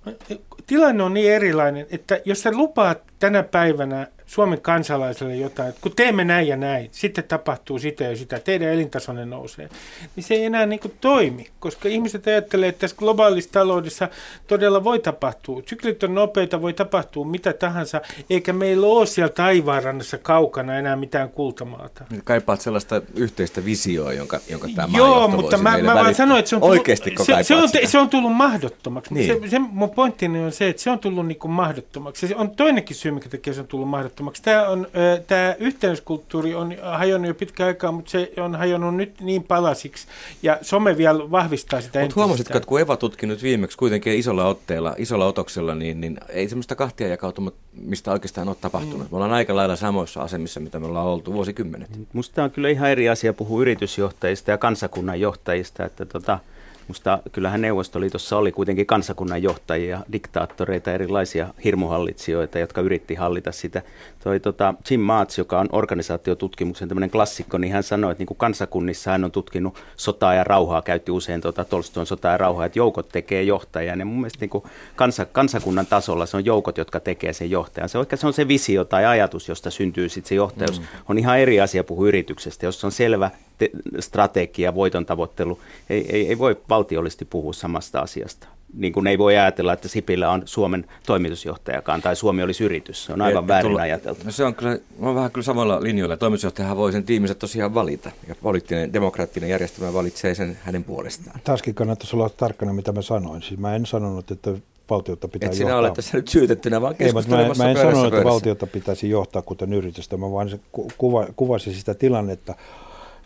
tilanne 0.68 1.04
on 1.04 1.14
niin 1.14 1.32
erilainen, 1.32 1.88
että 1.92 2.22
jos 2.26 2.42
sä 2.42 2.52
lupaat 2.52 3.02
tänä 3.20 3.44
päivänä 3.44 4.08
Suomen 4.26 4.62
kansalaiselle 4.62 5.36
jotain, 5.36 5.70
että 5.70 5.82
kun 5.82 5.96
teemme 5.96 6.24
näin 6.24 6.48
ja 6.48 6.58
näin, 6.58 6.90
sitten 6.92 7.24
tapahtuu 7.24 7.80
sitä 7.80 8.04
ja 8.04 8.16
sitä, 8.16 8.40
teidän 8.40 8.70
elintasonne 8.70 9.26
nousee, 9.26 9.70
niin 10.16 10.24
se 10.24 10.34
ei 10.34 10.46
enää 10.46 10.66
niin 10.66 10.80
kuin 10.80 10.94
toimi, 11.02 11.48
koska 11.60 11.90
ihmiset 11.90 12.28
ajattelee, 12.28 12.70
että 12.70 12.80
tässä 12.80 12.98
globaalissa 12.98 13.52
taloudessa 13.52 14.10
todella 14.48 14.84
voi 14.84 15.00
tapahtua. 15.00 15.62
Syklit 15.66 16.04
on 16.04 16.16
nopeita, 16.16 16.62
voi 16.62 16.74
tapahtua 16.74 17.26
mitä 17.26 17.54
tahansa, 17.54 18.02
eikä 18.30 18.54
meillä 18.54 18.88
ole 18.88 19.06
siellä 19.06 19.34
taivaanrannassa 19.34 20.18
kaukana 20.18 20.78
enää 20.78 20.96
mitään 20.96 21.30
kultamaata. 21.30 22.06
Kaipaat 22.24 22.62
sellaista 22.62 23.02
yhteistä 23.16 23.66
visioa, 23.66 24.14
jonka, 24.14 24.40
jonka 24.50 24.68
tämä 24.76 24.98
Joo, 24.98 25.28
mutta 25.28 25.58
mä, 25.58 25.78
mä 25.78 25.96
vaan 25.96 26.16
sanoin, 26.16 26.40
että 26.40 26.50
se 26.50 26.56
on 26.56 26.62
tullut, 26.62 26.78
Oikeasti, 26.78 27.16
se, 27.24 27.44
se, 27.44 27.56
on, 27.56 27.70
se 27.86 28.00
on 28.00 28.10
tullut 28.10 28.34
mahdottomaksi. 28.34 29.14
Niin. 29.14 29.42
Se, 29.42 29.50
se, 29.50 29.60
mun 29.60 29.90
pointtini 29.90 30.40
on 30.40 30.52
se, 30.52 30.70
että 30.70 30.82
se 30.82 30.90
on 30.90 31.00
tullut 31.00 31.28
niin 31.28 31.40
kuin 31.40 31.52
mahdottomaksi. 31.52 32.28
Se 32.28 32.36
on 32.36 32.52
toinenkin 32.52 32.96
syy, 32.96 33.12
mikä 33.12 33.30
tekee 33.30 33.54
sen 33.54 33.68
tullut 33.68 33.90
mahdottomaksi. 33.90 34.13
Tämä, 34.42 34.68
on, 34.68 34.88
tämä 35.28 35.56
yhteiskulttuuri 35.60 36.56
on 36.56 36.76
hajonnut 36.82 37.28
jo 37.28 37.34
pitkään 37.34 37.68
aikaa, 37.68 37.92
mutta 37.92 38.12
se 38.12 38.32
on 38.38 38.56
hajonnut 38.56 38.96
nyt 38.96 39.22
niin 39.22 39.44
palasiksi, 39.44 40.08
ja 40.44 40.58
some 40.62 40.98
vielä 40.98 41.32
vahvistaa 41.32 41.82
sitä 41.82 42.00
Mutta 42.00 42.16
huomasitko, 42.16 42.58
että 42.58 42.68
kun 42.68 42.82
Eva 42.82 42.98
tutki 42.98 43.28
nyt 43.28 43.44
viimeksi 43.44 43.78
kuitenkin 43.78 44.14
isolla 44.14 44.46
otteella, 44.46 44.96
isolla 44.98 45.26
otoksella, 45.26 45.76
niin, 45.76 46.02
niin 46.02 46.18
ei 46.30 46.50
semmoista 46.50 46.76
kahtia 46.76 47.08
jakautumista 47.08 47.64
mistä 47.76 48.12
oikeastaan 48.12 48.48
ole 48.48 48.58
tapahtunut. 48.62 49.00
Mm. 49.00 49.08
Me 49.12 49.16
ollaan 49.18 49.34
aika 49.34 49.56
lailla 49.56 49.76
samoissa 49.76 50.22
asemissa, 50.22 50.60
mitä 50.60 50.80
me 50.80 50.86
ollaan 50.86 51.08
oltu 51.08 51.34
vuosikymmenet. 51.34 51.90
Musta 52.14 52.44
on 52.44 52.52
kyllä 52.52 52.70
ihan 52.70 52.90
eri 52.90 53.10
asia 53.10 53.34
puhua 53.34 53.62
yritysjohtajista 53.62 54.52
ja 54.52 54.58
kansakunnan 54.58 55.20
johtajista, 55.20 55.86
että 55.86 56.06
tota, 56.06 56.40
Musta 56.88 57.20
kyllähän 57.32 57.62
Neuvostoliitossa 57.62 58.38
oli 58.38 58.52
kuitenkin 58.52 58.86
kansakunnan 58.86 59.44
johtajia, 59.44 60.00
diktaattoreita, 60.12 60.92
erilaisia 60.92 61.48
hirmuhallitsijoita, 61.64 62.60
jotka 62.60 62.82
yritti 62.82 63.16
hallita 63.16 63.52
sitä. 63.52 63.82
Toi, 64.24 64.40
tota, 64.40 64.74
Jim 64.90 65.02
Maats, 65.02 65.38
joka 65.38 65.60
on 65.60 65.70
organisaatiotutkimuksen 65.72 66.88
tämmöinen 66.88 67.10
klassikko, 67.10 67.58
niin 67.58 67.74
hän 67.74 67.84
sanoi, 67.84 68.12
että 68.12 68.22
niin 68.22 68.28
kuin 68.28 68.38
kansakunnissa 68.38 69.12
hän 69.12 69.24
on 69.24 69.32
tutkinut 69.32 69.78
sotaa 69.98 70.34
ja 70.34 70.44
rauhaa, 70.44 70.82
käytti 70.82 71.12
usein 71.12 71.42
tota 71.42 71.66
Tolstoin 71.66 72.08
sotaa 72.08 72.32
ja 72.32 72.38
rauhaa, 72.38 72.66
että 72.66 72.80
joukot 72.80 73.10
tekee 73.10 73.44
johtajan. 73.44 74.00
Ja 74.00 74.06
mun 74.06 74.18
mielestä 74.18 74.40
niin 74.40 74.50
kuin 74.50 74.64
kansa, 74.96 75.26
kansakunnan 75.26 75.86
tasolla 75.86 76.26
se 76.26 76.38
on 76.38 76.46
joukot, 76.46 76.78
jotka 76.78 77.00
tekee 77.00 77.34
sen 77.34 77.52
johtajan. 77.52 77.90
Se, 77.90 77.98
oikein, 77.98 78.20
se 78.20 78.28
on 78.28 78.34
se 78.34 78.48
visio 78.48 78.86
tai 78.86 79.06
ajatus, 79.06 79.50
josta 79.50 79.72
syntyy 79.72 80.10
sitten 80.10 80.30
se 80.30 80.36
johtajuus. 80.36 80.80
Mm. 80.80 80.88
On 81.10 81.18
ihan 81.18 81.40
eri 81.40 81.62
asia 81.62 81.84
puhua 81.84 82.08
yrityksestä, 82.08 82.66
jos 82.66 82.84
on 82.84 82.92
selvä 82.92 83.32
te- 83.58 83.70
strategia, 84.00 84.76
voiton 84.76 85.06
tavoittelu. 85.06 85.60
Ei, 85.90 86.06
ei, 86.16 86.28
ei 86.28 86.38
voi 86.38 86.58
valtiollisesti 86.70 87.26
puhua 87.26 87.54
samasta 87.54 88.00
asiasta. 88.00 88.48
Niin 88.78 88.94
kuin 88.94 89.08
ei 89.08 89.18
voi 89.18 89.38
ajatella, 89.38 89.74
että 89.74 89.88
Sipilä 89.88 90.30
on 90.32 90.42
Suomen 90.46 90.86
toimitusjohtajakaan 91.06 92.02
tai 92.02 92.16
Suomi 92.16 92.44
olisi 92.44 92.64
yritys. 92.64 93.06
Se 93.06 93.14
on 93.14 93.22
aivan 93.22 93.48
väärin 93.48 93.70
tulla, 93.72 93.82
ajateltu. 93.82 94.22
No 94.26 94.32
se 94.32 94.44
on 94.44 94.56
kyllä, 94.56 94.72
mä 94.72 95.06
olen 95.06 95.16
vähän 95.16 95.32
kyllä 95.32 95.46
samalla 95.46 95.84
linjoilla. 95.84 96.18
Toimitusjohtajahan 96.18 96.78
voi 96.78 96.92
sen 96.92 97.04
tiiminsä 97.04 97.36
tosiaan 97.36 97.74
valita. 97.74 98.12
Ja 98.28 98.36
poliittinen, 98.42 98.94
demokraattinen 98.94 99.50
järjestelmä 99.50 99.94
valitsee 99.94 100.36
sen 100.36 100.58
hänen 100.64 100.84
puolestaan. 100.84 101.40
Taaskin 101.44 101.76
kannattaisi 101.76 102.16
olla 102.16 102.30
tarkkana, 102.30 102.74
mitä 102.74 102.92
mä 102.92 103.02
sanoin. 103.02 103.42
Siis 103.42 103.60
mä 103.60 103.76
en 103.76 103.86
sanonut, 103.86 104.32
että 104.32 104.54
valtiota 104.90 105.28
pitää 105.28 105.48
Et 105.50 105.54
sinä 105.56 105.70
johtaa. 105.70 105.80
olet 105.80 105.94
tässä 105.94 106.18
nyt 106.18 106.28
syytettynä, 106.28 106.82
vaan 106.82 106.96
Ei, 107.00 107.14
mutta 107.14 107.30
mä, 107.30 107.38
mä 107.58 107.70
en 107.70 107.78
sanonut, 107.78 108.14
että 108.14 108.24
valtiota 108.24 108.68
pitäisi 108.68 109.10
johtaa 109.10 109.42
kuten 109.42 109.74
yritystä. 109.74 110.18
Mä 110.18 110.32
vaan 110.32 110.60
kuva, 110.98 111.28
kuvasin 111.36 111.74
sitä 111.74 111.94
tilannetta, 111.94 112.56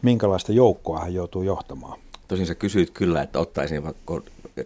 minkälaista 0.01 0.51
joukkoa 0.51 0.99
hän 0.99 1.13
joutuu 1.13 1.43
johtamaan. 1.43 1.99
Tosin 2.27 2.45
sä 2.45 2.55
kysyit 2.55 2.89
kyllä, 2.89 3.21
että 3.21 3.39
ottaisin 3.39 3.83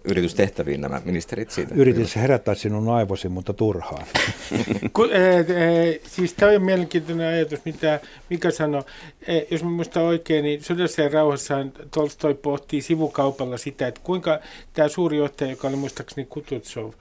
yritystehtäviin 0.04 0.82
nämä 0.82 1.02
ministerit 1.06 1.52
siitä. 1.52 1.76
Yritin 1.76 2.08
herättää 2.16 2.56
sinun 2.56 2.90
aivosi, 2.90 3.30
mutta 3.30 3.54
turhaan. 3.54 4.06
Ku, 4.94 5.04
e, 5.04 5.40
e, 5.40 6.00
siis 6.04 6.34
tämä 6.34 6.52
on 6.52 6.62
mielenkiintoinen 6.62 7.28
ajatus, 7.28 7.60
mitä 7.66 8.00
Mika 8.30 8.52
sanoi. 8.52 8.84
E, 9.28 9.40
jos 9.52 9.64
mä 9.64 9.70
muistan 9.70 10.04
oikein, 10.04 10.44
niin 10.44 10.64
sodassa 10.64 11.02
ja 11.02 11.10
rauhassaan 11.10 11.72
Tolstoi 11.92 12.34
pohtii 12.34 12.82
sivukaupalla 12.82 13.58
sitä, 13.58 13.88
että 13.88 14.02
kuinka 14.04 14.40
tämä 14.74 14.88
suuri 14.88 15.18
johtaja, 15.18 15.50
joka 15.50 15.68
oli 15.68 15.76
muistaakseni 15.76 16.28
Kututsov, 16.30 16.92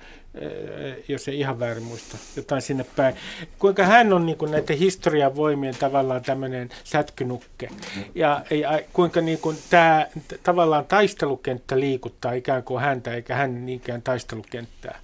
jos 1.08 1.28
ei 1.28 1.38
ihan 1.38 1.60
väärin 1.60 1.82
muista, 1.82 2.16
jotain 2.36 2.62
sinne 2.62 2.84
päin. 2.96 3.14
Kuinka 3.58 3.86
hän 3.86 4.12
on 4.12 4.26
niin 4.26 4.38
kuin 4.38 4.50
näiden 4.50 4.78
historian 4.78 5.36
voimien 5.36 5.74
tavallaan 5.74 6.22
tämmöinen 6.22 6.68
sätkynukke. 6.84 7.68
Ja, 8.14 8.44
ja 8.50 8.80
kuinka 8.92 9.20
niin 9.20 9.38
kuin 9.38 9.56
tämä 9.70 10.06
tavallaan 10.42 10.84
taistelukenttä 10.84 11.80
liikuttaa 11.80 12.32
ikään 12.32 12.62
kuin 12.62 12.80
häntä, 12.82 13.14
eikä 13.14 13.34
hän 13.34 13.66
niinkään 13.66 14.02
taistelukenttää 14.02 14.98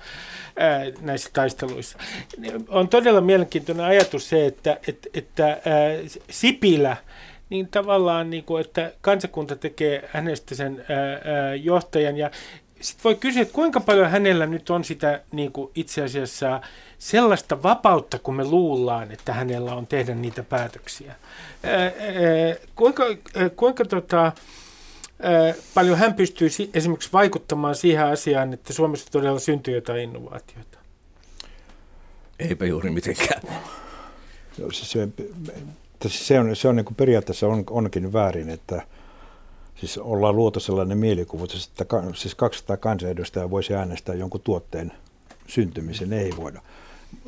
ää, 0.57 0.85
näissä 1.01 1.31
taisteluissa. 1.33 1.99
On 2.69 2.89
todella 2.89 3.21
mielenkiintoinen 3.21 3.87
ajatus 3.87 4.29
se, 4.29 4.47
että, 4.47 4.79
että, 4.89 5.09
että 5.15 5.47
ää, 5.47 5.59
Sipilä, 6.31 6.97
niin 7.51 7.69
tavallaan, 7.69 8.31
niin 8.31 8.45
kuin, 8.45 8.61
että 8.65 8.93
kansakunta 9.01 9.57
tekee 9.57 10.09
hänestä 10.13 10.55
sen 10.55 10.85
ää, 10.89 11.55
johtajan 11.55 12.17
ja 12.17 12.31
sitten 12.81 13.05
voi 13.05 13.15
kysyä, 13.15 13.43
että 13.43 13.55
kuinka 13.55 13.81
paljon 13.81 14.11
hänellä 14.11 14.47
nyt 14.47 14.71
on 14.71 14.85
sitä 14.85 15.23
niin 15.33 15.53
kuin 15.53 15.71
itse 15.75 16.03
asiassa 16.03 16.61
sellaista 16.99 17.63
vapautta, 17.63 18.19
kun 18.19 18.37
me 18.37 18.45
luullaan, 18.45 19.13
että 19.13 19.33
hänellä 19.33 19.75
on 19.75 19.87
tehdä 19.87 20.15
niitä 20.15 20.43
päätöksiä. 20.43 21.15
Ää, 21.63 21.83
ää, 21.83 21.93
kuinka 22.75 23.05
ää, 23.05 23.49
kuinka 23.49 23.85
tota, 23.85 24.23
ää, 24.23 25.55
paljon 25.75 25.99
hän 25.99 26.15
pystyy 26.15 26.49
si- 26.49 26.71
esimerkiksi 26.75 27.13
vaikuttamaan 27.13 27.75
siihen 27.75 28.07
asiaan, 28.07 28.53
että 28.53 28.73
Suomessa 28.73 29.11
todella 29.11 29.39
syntyy 29.39 29.75
jotain 29.75 30.01
innovaatioita? 30.01 30.79
Eipä 32.39 32.67
juuri 32.67 32.91
mitenkään. 32.91 33.43
No, 34.59 34.71
se, 34.71 34.85
se, 34.85 35.09
se 36.09 36.41
on, 36.41 36.57
se 36.57 36.69
on 36.69 36.77
niin 36.77 36.85
kuin 36.85 36.97
periaatteessa 36.97 37.47
on, 37.47 37.65
onkin 37.71 38.13
väärin, 38.13 38.51
että– 38.51 38.83
siis 39.77 39.99
ollaan 39.99 40.37
luotu 40.37 40.61
sellainen 40.61 40.99
mielikuva, 40.99 41.45
että 41.45 41.57
siis 42.15 42.35
200 42.35 42.77
kansanedustajaa 42.77 43.51
voisi 43.51 43.75
äänestää 43.75 44.15
jonkun 44.15 44.41
tuotteen 44.41 44.93
syntymisen, 45.47 46.13
ei 46.13 46.33
voida. 46.37 46.61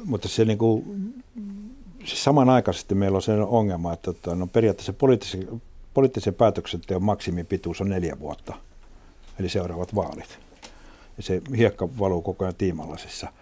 Mutta 0.04 0.28
se 0.28 0.44
niin 0.44 0.58
kuin, 0.58 0.84
siis 2.04 2.24
samanaikaisesti 2.24 2.94
meillä 2.94 3.16
on 3.16 3.22
se 3.22 3.32
ongelma, 3.32 3.92
että, 3.92 4.10
että 4.10 4.34
no 4.34 4.46
periaatteessa 4.46 4.92
poliittisen, 4.92 5.62
poliittisen 5.94 6.34
päätöksenteon 6.34 7.02
maksimipituus 7.02 7.80
on 7.80 7.88
neljä 7.88 8.16
vuotta, 8.20 8.54
eli 9.38 9.48
seuraavat 9.48 9.94
vaalit. 9.94 10.38
Ja 11.16 11.22
se 11.22 11.42
hiekka 11.56 11.88
valuu 11.98 12.22
koko 12.22 12.44
ajan 12.44 12.54
tiimallasissa. 12.54 13.32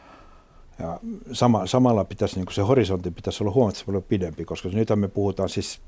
Ja 0.78 1.00
sama, 1.32 1.66
samalla 1.66 2.04
pitäisi, 2.04 2.36
niin 2.36 2.46
se 2.52 2.62
horisontti 2.62 3.10
pitäisi 3.10 3.42
olla 3.42 3.52
huomattavasti 3.52 3.86
paljon 3.86 4.02
pidempi, 4.02 4.44
koska 4.44 4.68
nyt 4.68 4.88
me 4.96 5.08
puhutaan 5.08 5.48
siis 5.48 5.80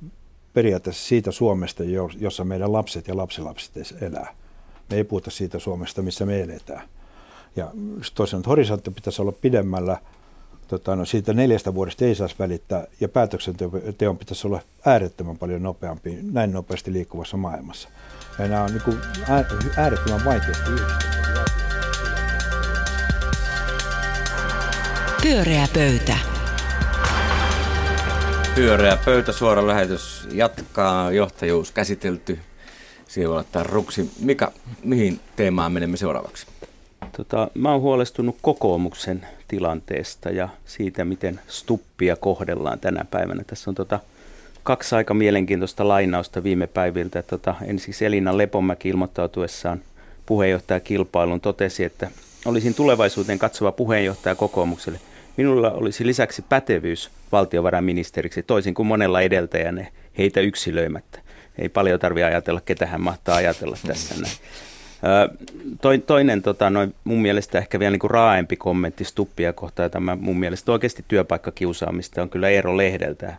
periaatteessa 0.55 1.09
siitä 1.09 1.31
Suomesta, 1.31 1.83
jossa 2.19 2.45
meidän 2.45 2.73
lapset 2.73 3.09
ja 3.09 3.17
lapsilapset 3.17 3.73
elää. 4.01 4.35
Me 4.91 4.97
ei 4.97 5.05
puhuta 5.05 5.31
siitä 5.31 5.59
Suomesta, 5.59 6.03
missä 6.03 6.27
me 6.27 6.43
eletään. 6.43 6.89
Ja 7.57 7.71
toisaalta 8.15 8.49
horisontti 8.49 8.91
pitäisi 8.91 9.23
olla 9.23 9.33
pidemmällä, 9.33 9.97
tota, 10.69 10.97
no 10.97 11.05
siitä 11.05 11.33
neljästä 11.33 11.75
vuodesta 11.75 12.05
ei 12.05 12.15
saisi 12.15 12.35
välittää, 12.39 12.87
ja 13.01 13.09
päätöksenteon 13.09 14.19
pitäisi 14.19 14.47
olla 14.47 14.61
äärettömän 14.87 15.39
paljon 15.39 15.63
nopeampi 15.63 16.19
näin 16.23 16.53
nopeasti 16.53 16.93
liikkuvassa 16.93 17.37
maailmassa. 17.37 17.89
Ja 18.39 18.49
nämä 18.49 18.63
on 18.63 18.71
niin 18.71 18.83
kuin 18.83 18.99
äärettömän 19.77 20.25
vaikeasti. 20.25 20.71
Pyöreä 25.23 25.69
pöytä. 25.75 26.38
Pyöreä 28.59 28.99
pöytä, 29.05 29.33
suora 29.33 29.67
lähetys 29.67 30.29
jatkaa, 30.33 31.13
johtajuus 31.13 31.73
käsitelty. 31.73 32.39
Siihen 33.09 33.29
voi 33.29 33.37
laittaa 33.37 33.63
ruksi. 33.63 34.11
Mika, 34.21 34.53
mihin 34.85 35.21
teemaan 35.37 35.73
menemme 35.73 35.97
seuraavaksi? 35.97 36.47
Tota, 37.17 37.51
mä 37.55 37.73
oon 37.73 37.81
huolestunut 37.81 38.37
kokoomuksen 38.43 39.27
tilanteesta 39.49 40.31
ja 40.31 40.49
siitä, 40.67 41.05
miten 41.05 41.41
stuppia 41.49 42.17
kohdellaan 42.17 42.81
tänä 42.81 43.05
päivänä. 43.11 43.45
Tässä 43.47 43.71
on 43.71 43.75
tota, 43.75 44.01
kaksi 44.63 44.95
aika 44.95 45.15
mielenkiintoista 45.15 45.89
lainausta 45.89 46.43
viime 46.43 46.67
päiviltä. 46.67 47.23
Tota, 47.23 47.55
ensiksi 47.67 48.05
Elina 48.05 48.39
Lepomäki 48.39 48.89
ilmoittautuessaan 48.89 49.83
puheenjohtajakilpailun 50.27 51.41
totesi, 51.41 51.85
että 51.85 52.11
olisin 52.45 52.75
tulevaisuuteen 52.75 53.39
katsova 53.39 53.73
puheenjohtaja 53.73 54.35
kokoomukselle– 54.35 55.01
Minulla 55.39 55.71
olisi 55.71 56.07
lisäksi 56.07 56.45
pätevyys 56.49 57.11
valtiovarainministeriksi, 57.33 58.43
toisin 58.43 58.75
kuin 58.75 58.87
monella 58.87 59.21
edeltäjänne 59.21 59.89
heitä 60.19 60.41
yksilöimättä. 60.41 61.21
Ei 61.59 61.69
paljon 61.69 62.01
tarvitse 62.01 62.25
ajatella, 62.25 62.61
ketä 62.61 62.87
hän 62.87 63.01
mahtaa 63.01 63.37
ajatella 63.37 63.77
tässä 63.87 64.15
näin. 64.21 64.35
Toinen 66.07 66.43
tota, 66.43 66.71
noin, 66.71 66.95
mun 67.05 67.23
mielestä 67.23 67.59
ehkä 67.59 67.79
vielä 67.79 67.91
niin 67.91 67.99
kuin 67.99 68.11
raaempi 68.11 68.57
kommentti 68.57 69.05
Stuppia 69.05 69.53
kohtaan, 69.53 69.91
tämä 69.91 70.17
mun 70.21 70.39
mielestä 70.39 70.73
oikeasti 70.73 71.05
työpaikkakiusaamista 71.09 72.23
on 72.23 72.31
kyllä 72.31 72.49
Eero 72.49 72.77
Lehdeltä 72.77 73.37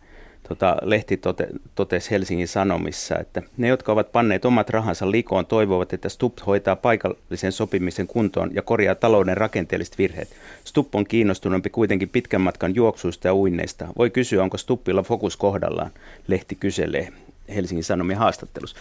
tota, 0.50 0.78
lehti 0.82 1.18
tote, 1.18 1.48
totesi 1.76 2.12
Helsingin 2.12 2.48
Sanomissa, 2.48 3.20
että 3.20 3.42
ne, 3.58 3.68
jotka 3.68 3.92
ovat 3.92 4.12
panneet 4.12 4.46
omat 4.46 4.70
rahansa 4.70 5.12
likoon, 5.12 5.46
toivovat, 5.46 5.94
että 5.94 6.10
Stupp 6.10 6.40
hoitaa 6.48 6.76
paikallisen 6.76 7.52
sopimisen 7.52 8.08
kuntoon 8.08 8.50
ja 8.54 8.62
korjaa 8.62 8.96
talouden 8.96 9.38
rakenteelliset 9.38 9.98
virheet. 9.98 10.30
Stupp 10.64 10.96
on 10.96 11.06
kiinnostunumpi 11.06 11.70
kuitenkin 11.70 12.10
pitkän 12.10 12.42
matkan 12.42 12.76
juoksuista 12.76 13.28
ja 13.28 13.36
uinneista. 13.36 13.88
Voi 13.98 14.10
kysyä, 14.10 14.44
onko 14.44 14.58
Stuppilla 14.58 15.04
fokus 15.04 15.38
kohdallaan, 15.38 15.92
lehti 16.28 16.56
kyselee. 16.56 17.08
Helsingin 17.56 17.84
Sanomien 17.84 18.20
haastattelussa. 18.20 18.78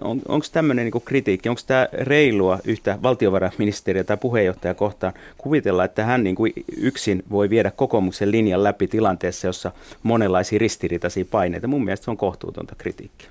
on, 0.00 0.22
onko 0.28 0.46
tämmöinen 0.52 0.84
niin 0.84 1.02
kritiikki, 1.04 1.48
onko 1.48 1.60
tämä 1.66 1.88
reilua 1.92 2.58
yhtä 2.64 2.98
valtiovarainministeriä 3.02 4.04
tai 4.04 4.16
puheenjohtaja 4.16 4.74
kohtaan 4.74 5.12
kuvitella, 5.38 5.84
että 5.84 6.04
hän 6.04 6.24
niin 6.24 6.36
kuin 6.36 6.52
yksin 6.76 7.22
voi 7.30 7.50
viedä 7.50 7.70
kokoomuksen 7.70 8.30
linjan 8.30 8.64
läpi 8.64 8.86
tilanteessa, 8.86 9.46
jossa 9.46 9.72
monenlaisia 10.02 10.58
ristiriitaisia 10.58 11.24
paineita. 11.30 11.68
Mun 11.68 11.84
mielestä 11.84 12.04
se 12.04 12.10
on 12.10 12.16
kohtuutonta 12.16 12.74
kritiikkiä. 12.78 13.28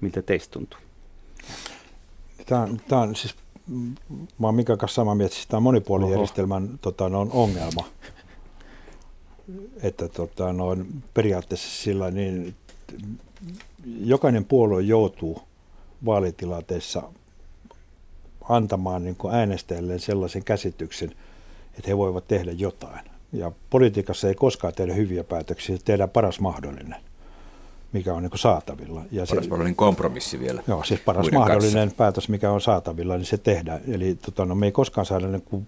Miltä 0.00 0.22
teistä 0.22 0.52
tuntuu? 0.52 0.78
Tämä 2.46 2.62
on, 2.62 2.80
tämä 2.88 3.02
on 3.02 3.16
siis, 3.16 3.34
mä 4.38 4.46
olen 4.46 4.54
Mikan 4.54 4.78
kanssa 4.78 4.94
samaa 4.94 5.14
mieltä, 5.14 5.34
siis 5.34 5.46
tämä 5.46 5.60
monipuolijärjestelmän 5.60 6.78
tota, 6.82 7.04
on 7.04 7.30
ongelma. 7.32 7.84
Että 9.82 10.08
tota, 10.08 10.52
no, 10.52 10.76
periaatteessa 11.14 11.82
sillä 11.82 12.10
niin 12.10 12.54
jokainen 13.86 14.44
puolue 14.44 14.82
joutuu 14.82 15.42
vaalitilanteessa 16.04 17.02
antamaan 18.48 19.04
niin 19.04 19.16
äänestäjille 19.30 19.98
sellaisen 19.98 20.44
käsityksen, 20.44 21.12
että 21.78 21.88
he 21.88 21.96
voivat 21.96 22.28
tehdä 22.28 22.52
jotain. 22.52 23.04
Ja 23.32 23.52
politiikassa 23.70 24.28
ei 24.28 24.34
koskaan 24.34 24.74
tehdä 24.74 24.94
hyviä 24.94 25.24
päätöksiä, 25.24 25.76
tehdään 25.84 26.10
paras 26.10 26.40
mahdollinen, 26.40 26.96
mikä 27.92 28.14
on 28.14 28.22
niin 28.22 28.38
saatavilla. 28.38 29.02
Ja 29.10 29.26
paras 29.28 29.44
se, 29.44 29.50
mahdollinen 29.50 29.76
kompromissi 29.76 30.40
vielä. 30.40 30.62
Joo, 30.66 30.84
siis 30.84 31.00
paras 31.00 31.30
mahdollinen 31.32 31.72
kanssa. 31.72 31.96
päätös, 31.96 32.28
mikä 32.28 32.50
on 32.50 32.60
saatavilla, 32.60 33.16
niin 33.16 33.26
se 33.26 33.38
tehdään. 33.38 33.80
Eli 33.88 34.14
tota, 34.14 34.44
no, 34.44 34.54
me 34.54 34.66
ei 34.66 34.72
koskaan 34.72 35.06
saada 35.06 35.28
niin 35.28 35.42
kuin 35.42 35.66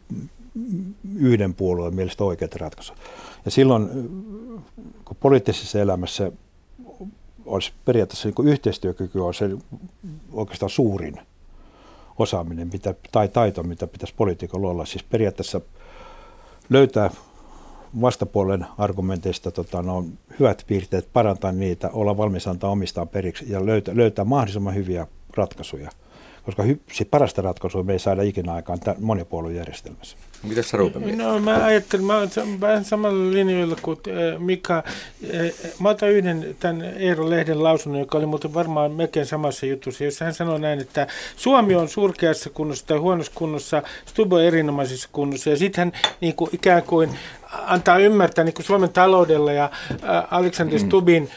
yhden 1.18 1.54
puolueen 1.54 1.94
mielestä 1.94 2.24
oikeat 2.24 2.54
ratkaisut. 2.54 2.96
Ja 3.44 3.50
silloin, 3.50 3.88
kun 5.04 5.16
poliittisessa 5.20 5.80
elämässä 5.80 6.32
olisi 7.46 7.72
periaatteessa 7.84 8.28
niin 8.28 8.48
yhteistyökyky 8.48 9.20
on 9.20 9.34
se 9.34 9.50
oikeastaan 10.32 10.70
suurin 10.70 11.20
osaaminen 12.18 12.68
mitä, 12.72 12.94
tai 13.12 13.28
taito, 13.28 13.62
mitä 13.62 13.86
pitäisi 13.86 14.14
poliitikolla 14.16 14.70
olla. 14.70 14.84
Siis 14.84 15.04
periaatteessa 15.04 15.60
löytää 16.70 17.10
vastapuolen 18.00 18.66
argumenteista 18.78 19.50
tota, 19.50 19.82
no, 19.82 20.04
hyvät 20.40 20.64
piirteet, 20.66 21.08
parantaa 21.12 21.52
niitä, 21.52 21.90
olla 21.92 22.16
valmis 22.16 22.46
antaa 22.46 22.70
omistaan 22.70 23.08
periksi 23.08 23.52
ja 23.52 23.66
löytää, 23.66 23.96
löytää 23.96 24.24
mahdollisimman 24.24 24.74
hyviä 24.74 25.06
ratkaisuja 25.36 25.90
koska 26.44 26.62
hy, 26.62 26.80
parasta 27.10 27.42
ratkaisua 27.42 27.82
me 27.82 27.92
ei 27.92 27.98
saada 27.98 28.22
ikinä 28.22 28.52
aikaan 28.52 28.78
monipuoluejärjestelmässä. 29.00 30.16
Mitä 30.44 30.62
sä 30.62 30.76
No 31.16 31.38
mä 31.38 31.64
ajattelin, 31.64 32.04
mä 32.06 32.18
olen 32.18 32.60
vähän 32.60 32.84
samalla 32.84 33.32
linjoilla 33.32 33.76
kuin 33.82 33.98
äh, 34.08 34.40
Mika. 34.40 34.76
Äh, 34.76 35.72
mä 35.78 35.88
otan 35.88 36.10
yhden 36.10 36.56
tämän 36.60 36.82
Eero 36.96 37.30
Lehden 37.30 37.62
lausunnon, 37.62 38.00
joka 38.00 38.18
oli 38.18 38.26
muuten 38.26 38.54
varmaan 38.54 38.92
melkein 38.92 39.26
samassa 39.26 39.66
jutussa, 39.66 40.04
jossa 40.04 40.24
hän 40.24 40.34
sanoi 40.34 40.60
näin, 40.60 40.80
että 40.80 41.06
Suomi 41.36 41.74
on 41.74 41.88
surkeassa 41.88 42.50
kunnossa 42.50 42.86
tai 42.86 42.98
huonossa 42.98 43.32
kunnossa, 43.34 43.82
Stubo 44.06 44.38
erinomaisessa 44.38 45.08
kunnossa. 45.12 45.50
Ja 45.50 45.56
sitten 45.56 45.80
hän 45.84 45.92
niin 46.20 46.34
kuin, 46.34 46.50
ikään 46.52 46.82
kuin 46.82 47.10
antaa 47.66 47.98
ymmärtää 47.98 48.44
niin 48.44 48.54
kuin 48.54 48.66
Suomen 48.66 48.90
taloudella 48.90 49.52
ja 49.52 49.70
Alexander 50.30 50.78
mm. 50.78 50.86
Stubin 50.86 51.30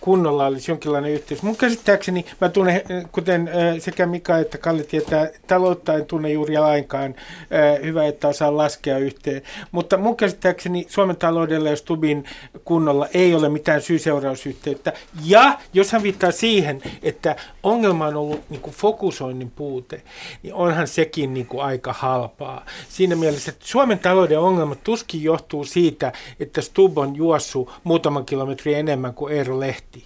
kunnolla 0.00 0.46
olisi 0.46 0.70
jonkinlainen 0.70 1.12
yhteys. 1.12 1.42
Mun 1.42 1.56
käsittääkseni, 1.56 2.26
mä 2.40 2.48
tunnen, 2.48 2.82
kuten 3.12 3.50
sekä 3.78 4.06
Mika 4.06 4.38
että 4.38 4.58
Kalle 4.58 4.84
tietää, 4.84 5.28
taloutta 5.46 5.94
en 5.94 6.06
tunne 6.06 6.30
juuri 6.30 6.58
lainkaan. 6.58 7.14
Hyvä, 7.82 8.06
että 8.06 8.28
osaa 8.28 8.56
laskea 8.56 8.98
yhteen. 8.98 9.42
Mutta 9.72 9.96
mun 9.96 10.16
käsittääkseni 10.16 10.86
Suomen 10.88 11.16
taloudella 11.16 11.68
ja 11.68 11.76
Stubin 11.76 12.24
kunnolla 12.64 13.08
ei 13.14 13.34
ole 13.34 13.48
mitään 13.48 13.82
syy-seurausyhteyttä. 13.82 14.92
Ja 15.24 15.58
jos 15.72 15.92
hän 15.92 16.02
viittaa 16.02 16.30
siihen, 16.30 16.82
että 17.02 17.36
ongelma 17.62 18.06
on 18.06 18.16
ollut 18.16 18.40
niin 18.50 18.60
kuin 18.60 18.74
fokusoinnin 18.74 19.50
puute, 19.50 20.02
niin 20.42 20.54
onhan 20.54 20.88
sekin 20.88 21.34
niin 21.34 21.46
kuin 21.46 21.64
aika 21.64 21.92
halpaa. 21.92 22.64
Siinä 22.88 23.16
mielessä, 23.16 23.50
että 23.50 23.66
Suomen 23.66 23.98
talouden 23.98 24.40
ongelmat 24.40 24.84
tuskin 24.84 25.22
johtuu 25.26 25.64
siitä, 25.64 26.12
että 26.40 26.60
Stub 26.60 26.98
on 26.98 27.16
juossut 27.16 27.70
muutaman 27.84 28.26
kilometrin 28.26 28.78
enemmän 28.78 29.14
kuin 29.14 29.34
Eero 29.34 29.60
Lehti. 29.60 30.04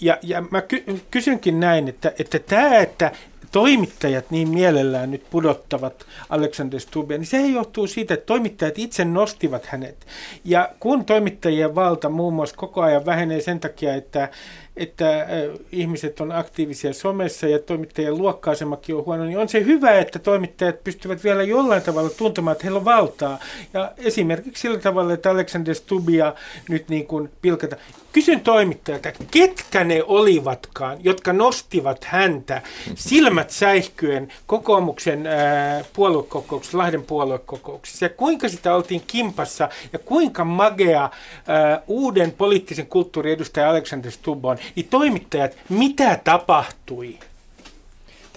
Ja, 0.00 0.18
ja 0.22 0.42
mä 0.50 0.62
ky- 0.62 1.00
kysynkin 1.10 1.60
näin, 1.60 1.88
että, 1.88 2.12
että 2.18 2.38
tämä, 2.38 2.76
että 2.76 3.12
toimittajat 3.52 4.30
niin 4.30 4.48
mielellään 4.48 5.10
nyt 5.10 5.24
pudottavat 5.30 6.06
Alexander 6.28 6.80
Stubbia, 6.80 7.18
niin 7.18 7.26
se 7.26 7.46
johtuu 7.46 7.86
siitä, 7.86 8.14
että 8.14 8.26
toimittajat 8.26 8.78
itse 8.78 9.04
nostivat 9.04 9.66
hänet. 9.66 10.06
Ja 10.44 10.70
kun 10.80 11.04
toimittajien 11.04 11.74
valta 11.74 12.08
muun 12.08 12.34
muassa 12.34 12.56
koko 12.56 12.82
ajan 12.82 13.06
vähenee 13.06 13.40
sen 13.40 13.60
takia, 13.60 13.94
että, 13.94 14.28
että 14.78 15.26
ihmiset 15.72 16.20
on 16.20 16.32
aktiivisia 16.32 16.92
somessa 16.92 17.46
ja 17.46 17.58
toimittajien 17.58 18.18
luokka-asemakin 18.18 18.94
on 18.94 19.04
huono, 19.04 19.24
niin 19.24 19.38
on 19.38 19.48
se 19.48 19.64
hyvä, 19.64 19.98
että 19.98 20.18
toimittajat 20.18 20.84
pystyvät 20.84 21.24
vielä 21.24 21.42
jollain 21.42 21.82
tavalla 21.82 22.10
tuntemaan, 22.10 22.52
että 22.52 22.64
heillä 22.64 22.78
on 22.78 22.84
valtaa. 22.84 23.38
Ja 23.74 23.92
esimerkiksi 23.98 24.60
sillä 24.60 24.78
tavalla, 24.78 25.12
että 25.12 25.30
Alexander 25.30 25.74
Stubia 25.74 26.34
nyt 26.68 26.88
niin 26.88 27.06
kuin 27.06 27.30
pilkata. 27.42 27.76
Kysyn 28.12 28.40
toimittajalta, 28.40 29.08
ketkä 29.30 29.84
ne 29.84 30.02
olivatkaan, 30.06 30.98
jotka 31.04 31.32
nostivat 31.32 32.04
häntä 32.04 32.62
silmät 32.94 33.50
säihkyen 33.50 34.32
kokoomuksen 34.46 35.26
äh, 35.26 35.86
puoluekokouksessa, 35.92 36.78
Lahden 36.78 37.02
puoluekokouksessa, 37.02 38.04
ja 38.04 38.08
kuinka 38.08 38.48
sitä 38.48 38.74
oltiin 38.74 39.02
kimpassa, 39.06 39.68
ja 39.92 39.98
kuinka 39.98 40.44
magea 40.44 41.10
uuden 41.86 42.32
poliittisen 42.32 42.86
kulttuurin 42.86 43.32
edustaja 43.32 43.70
Alexander 43.70 44.10
Stubb 44.10 44.44
on, 44.44 44.58
niin 44.76 44.88
toimittajat, 44.88 45.56
mitä 45.68 46.20
tapahtui? 46.24 47.18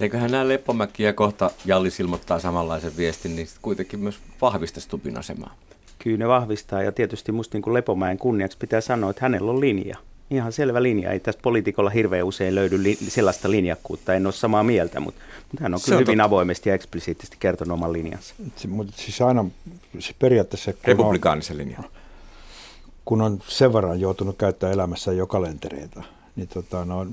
Eiköhän 0.02 0.32
nämä 0.32 0.48
Leppomäki 0.48 1.04
ja 1.04 1.14
kohta 1.14 1.52
Jallis 1.66 2.00
ilmoittaa 2.00 2.40
samanlaisen 2.40 2.98
viestin, 2.98 3.36
niin 3.36 3.48
kuitenkin 3.62 4.00
myös 4.00 4.20
vahvista 4.42 4.80
Stubin 4.82 5.18
asemaa. 5.18 5.56
Kyllä 6.00 6.18
ne 6.18 6.28
vahvistaa 6.28 6.84
ja 6.84 6.92
tietysti 6.92 7.32
musta 7.32 7.56
niin 7.56 7.62
kuin 7.62 7.74
Lepomäen 7.74 8.18
kunniaksi 8.18 8.58
pitää 8.58 8.82
sanoa, 8.82 9.10
että 9.10 9.22
hänellä 9.22 9.52
on 9.52 9.60
linja. 9.60 9.98
Ihan 10.30 10.52
selvä 10.52 10.84
linja. 10.84 11.12
Ei 11.12 11.20
tässä 11.20 11.42
poliitikolla 11.44 11.90
hirveän 11.90 12.26
usein 12.26 12.56
löydy 12.56 12.84
li- 12.84 12.98
sellaista 13.08 13.52
linjakkuutta. 13.52 14.14
En 14.14 14.28
ole 14.28 14.34
samaa 14.34 14.64
mieltä, 14.64 15.00
mutta, 15.00 15.22
mutta 15.52 15.64
hän 15.64 15.74
on 15.74 15.80
kyllä 15.86 15.98
on 15.98 16.02
hyvin 16.02 16.18
totta. 16.18 16.24
avoimesti 16.24 16.70
ja 16.70 16.76
eksplisiittisesti 16.76 17.38
kertonut 17.40 17.74
oman 17.74 17.94
linjansa. 17.94 18.34
Mutta 18.68 18.94
siis 18.96 19.22
aina 19.22 19.46
siis 19.92 20.16
periaatteessa... 20.20 20.74
Republikaanisen 20.84 21.58
linjan. 21.58 21.86
Kun 23.06 23.22
on 23.22 23.40
sen 23.48 23.74
verran 23.74 24.00
joutunut 24.00 24.38
käyttämään 24.38 24.74
elämässä 24.74 25.12
jo 25.14 25.28
kalentereita, 25.28 26.04
niin 26.36 26.48
tota, 26.48 26.86
no, 26.86 27.08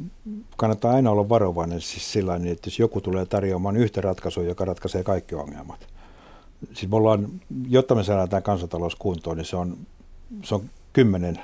kannattaa 0.56 0.92
aina 0.92 1.10
olla 1.10 1.28
varovainen 1.28 1.80
siis 1.80 2.12
sillä 2.12 2.38
niin, 2.38 2.52
että 2.52 2.68
jos 2.68 2.78
joku 2.78 3.00
tulee 3.00 3.26
tarjoamaan 3.26 3.76
yhtä 3.76 4.00
ratkaisua, 4.00 4.44
joka 4.44 4.64
ratkaisee 4.64 5.04
kaikki 5.04 5.34
ongelmat. 5.34 5.86
Siis 6.72 6.90
me 6.90 6.96
ollaan, 6.96 7.28
jotta 7.68 7.94
me 7.94 8.04
saadaan 8.04 8.28
tämä 8.28 8.40
kansantalous 8.40 8.96
kuntoon, 8.96 9.36
niin 9.36 9.44
se 9.44 9.56
on, 9.56 9.78
se 10.44 10.54
on 10.54 10.70
kymmenen, 10.92 11.38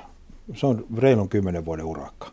se 0.55 0.67
on 0.67 0.85
reilun 0.97 1.29
kymmenen 1.29 1.65
vuoden 1.65 1.85
urakka. 1.85 2.31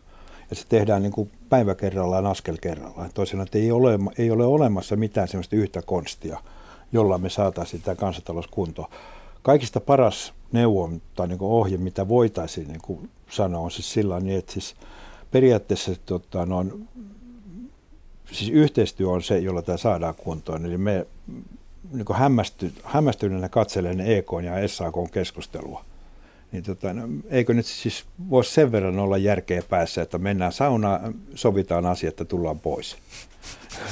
Ja 0.49 0.55
se 0.55 0.65
tehdään 0.69 1.01
niin 1.01 1.13
kuin 1.13 1.31
päivä 1.49 1.75
kerrallaan, 1.75 2.25
askel 2.25 2.57
kerrallaan. 2.61 3.09
Toisin 3.13 3.41
että 3.41 3.57
ei 3.57 3.71
ole, 3.71 3.99
ei 4.17 4.31
ole 4.31 4.45
olemassa 4.45 4.95
mitään 4.95 5.27
sellaista 5.27 5.55
yhtä 5.55 5.81
konstia, 5.81 6.39
jolla 6.91 7.17
me 7.17 7.29
saataisiin 7.29 7.81
tämä 7.81 7.95
kansantalous 7.95 8.47
kuntoon. 8.47 8.87
Kaikista 9.41 9.79
paras 9.79 10.33
neuvo 10.51 10.89
tai 11.15 11.27
niin 11.27 11.37
ohje, 11.41 11.77
mitä 11.77 12.07
voitaisiin 12.07 12.67
niin 12.67 12.81
kuin 12.81 13.09
sanoa, 13.29 13.61
on 13.61 13.71
siis 13.71 13.93
sillä 13.93 14.19
niin, 14.19 14.39
että 14.39 14.53
siis– 14.53 14.75
periaatteessa 15.33 15.91
tota, 16.05 16.45
no, 16.45 16.65
siis 18.31 18.49
yhteistyö 18.49 19.09
on 19.09 19.23
se, 19.23 19.39
jolla 19.39 19.61
tämä 19.61 19.77
saadaan 19.77 20.15
kuntoon. 20.15 20.65
Eli 20.65 20.77
me 20.77 21.07
niin 21.91 22.05
hämmästy, 22.13 22.73
hämmästyneenä 22.83 23.49
katselen 23.49 23.99
EK 23.99 24.27
ja 24.43 24.67
SAK 24.67 24.95
keskustelua. 25.11 25.85
Niin 26.51 26.63
tota, 26.63 26.93
no, 26.93 27.07
eikö 27.29 27.53
nyt 27.53 27.65
siis 27.65 28.05
voisi 28.29 28.53
sen 28.53 28.71
verran 28.71 28.99
olla 28.99 29.17
järkeä 29.17 29.61
päässä, 29.69 30.01
että 30.01 30.17
mennään 30.17 30.51
saunaan, 30.51 31.15
sovitaan 31.35 31.85
asiat 31.85 32.19
ja 32.19 32.25
tullaan 32.25 32.59
pois. 32.59 32.97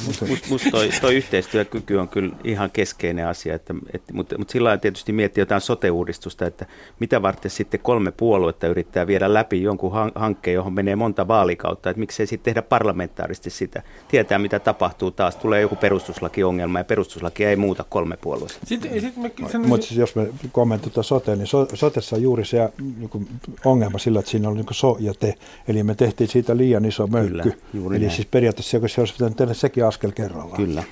Musta 0.05 0.25
must 0.49 0.65
toi, 0.71 0.89
toi 1.01 1.15
yhteistyökyky 1.15 1.97
on 1.97 2.07
kyllä 2.07 2.35
ihan 2.43 2.71
keskeinen 2.71 3.27
asia, 3.27 3.55
että, 3.55 3.73
että, 3.93 4.13
mutta, 4.13 4.37
mutta 4.37 4.51
sillä 4.51 4.77
tietysti 4.77 5.11
miettii 5.11 5.41
jotain 5.41 5.61
sote-uudistusta, 5.61 6.45
että 6.45 6.65
mitä 6.99 7.21
varten 7.21 7.51
sitten 7.51 7.79
kolme 7.79 8.11
puoluetta 8.11 8.67
yrittää 8.67 9.07
viedä 9.07 9.33
läpi 9.33 9.63
jonkun 9.63 9.91
hankkeen, 10.15 10.55
johon 10.55 10.73
menee 10.73 10.95
monta 10.95 11.27
vaalikautta, 11.27 11.89
että 11.89 11.99
miksei 11.99 12.27
sitten 12.27 12.53
tehdä 12.53 12.61
parlamentaarisesti 12.61 13.49
sitä. 13.49 13.83
Tietää, 14.07 14.39
mitä 14.39 14.59
tapahtuu 14.59 15.11
taas, 15.11 15.35
tulee 15.35 15.61
joku 15.61 15.75
perustuslakiongelma 15.75 16.79
ja 16.79 16.83
perustuslaki 16.83 17.45
ei 17.45 17.55
muuta 17.55 17.85
kolme 17.89 18.17
puoluetta. 18.17 18.65
Sitten, 18.65 19.01
sitten 19.01 19.23
me, 19.23 19.31
sen... 19.51 19.67
Mutta 19.67 19.87
siis 19.87 19.97
jos 19.97 20.15
me 20.15 20.27
kommentoitaan 20.51 21.03
soteen, 21.03 21.37
niin 21.37 21.47
so, 21.47 21.67
sotessa 21.73 22.15
on 22.15 22.21
juuri 22.21 22.45
se 22.45 22.69
niin 22.99 23.27
ongelma 23.65 23.97
sillä, 23.97 24.19
että 24.19 24.31
siinä 24.31 24.49
oli 24.49 24.55
niin 24.55 24.65
so 24.71 24.97
ja 24.99 25.13
te, 25.13 25.35
eli 25.67 25.83
me 25.83 25.95
tehtiin 25.95 26.27
siitä 26.27 26.57
liian 26.57 26.85
iso 26.85 27.07
möykky. 27.07 27.53
Kyllä, 27.71 27.95
eli 27.95 27.99
näin. 27.99 28.11
siis 28.11 28.27
periaatteessa 28.31 28.79
se 28.87 29.01
olisi 29.01 29.13
pitänyt 29.13 29.37
tehdä 29.37 29.53
sekin 29.71 29.85
askel 29.85 30.11
kerrallaan. 30.11 30.57
Kyllä. 30.57 30.83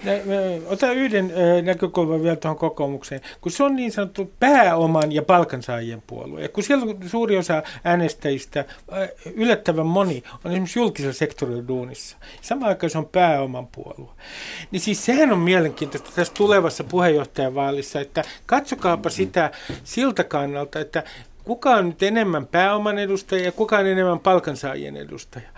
Ota 0.68 0.92
yhden 0.92 1.34
näkökulman 1.64 2.24
vielä 2.24 2.36
tuohon 2.36 2.58
kokoomukseen. 2.58 3.22
Kun 3.42 3.52
se 3.52 3.64
on 3.64 3.76
niin 3.76 3.92
sanottu 3.92 4.32
pääoman 4.40 5.12
ja 5.12 5.22
palkansaajien 5.22 6.04
puolue, 6.08 6.42
ja 6.42 6.50
kun 6.50 6.64
siellä 6.64 6.86
on 6.86 7.10
suuri 7.10 7.38
osa 7.38 7.64
äänestäjistä, 7.84 8.66
yllättävän 9.36 9.86
moni, 9.86 10.24
on 10.46 10.52
esimerkiksi 10.52 10.80
julkisella 10.80 11.14
sektorilla 11.14 11.68
duunissa. 11.68 12.18
Samaan 12.42 12.70
aikaan 12.70 12.90
se 12.90 12.98
on 12.98 13.06
pääoman 13.06 13.68
puolue. 13.68 14.12
Niin 14.72 14.80
siis 14.80 15.06
sehän 15.06 15.32
on 15.32 15.40
mielenkiintoista 15.40 16.12
tässä 16.16 16.34
tulevassa 16.34 16.84
puheenjohtajavaalissa, 16.84 18.02
että 18.02 18.24
katsokaapa 18.46 19.10
sitä 19.10 19.52
siltä 19.84 20.24
kannalta, 20.24 20.80
että 20.80 21.04
kuka 21.50 21.70
on 21.70 21.90
nyt 21.90 22.04
enemmän 22.04 22.48
pääoman 22.48 23.00
edustaja 23.00 23.44
ja 23.44 23.52
kuka 23.52 23.78
on 23.78 23.88
enemmän 23.88 24.20
palkansaajien 24.20 24.98
edustaja. 24.98 25.50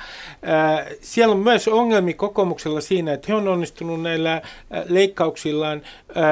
Ää, 0.41 0.85
siellä 1.01 1.33
on 1.35 1.39
myös 1.39 1.67
ongelmi 1.67 2.13
kokoomuksella 2.13 2.81
siinä, 2.81 3.13
että 3.13 3.25
he 3.27 3.33
on 3.33 3.47
onnistunut 3.47 4.01
näillä 4.01 4.41
leikkauksillaan 4.85 5.81
ää, 6.15 6.25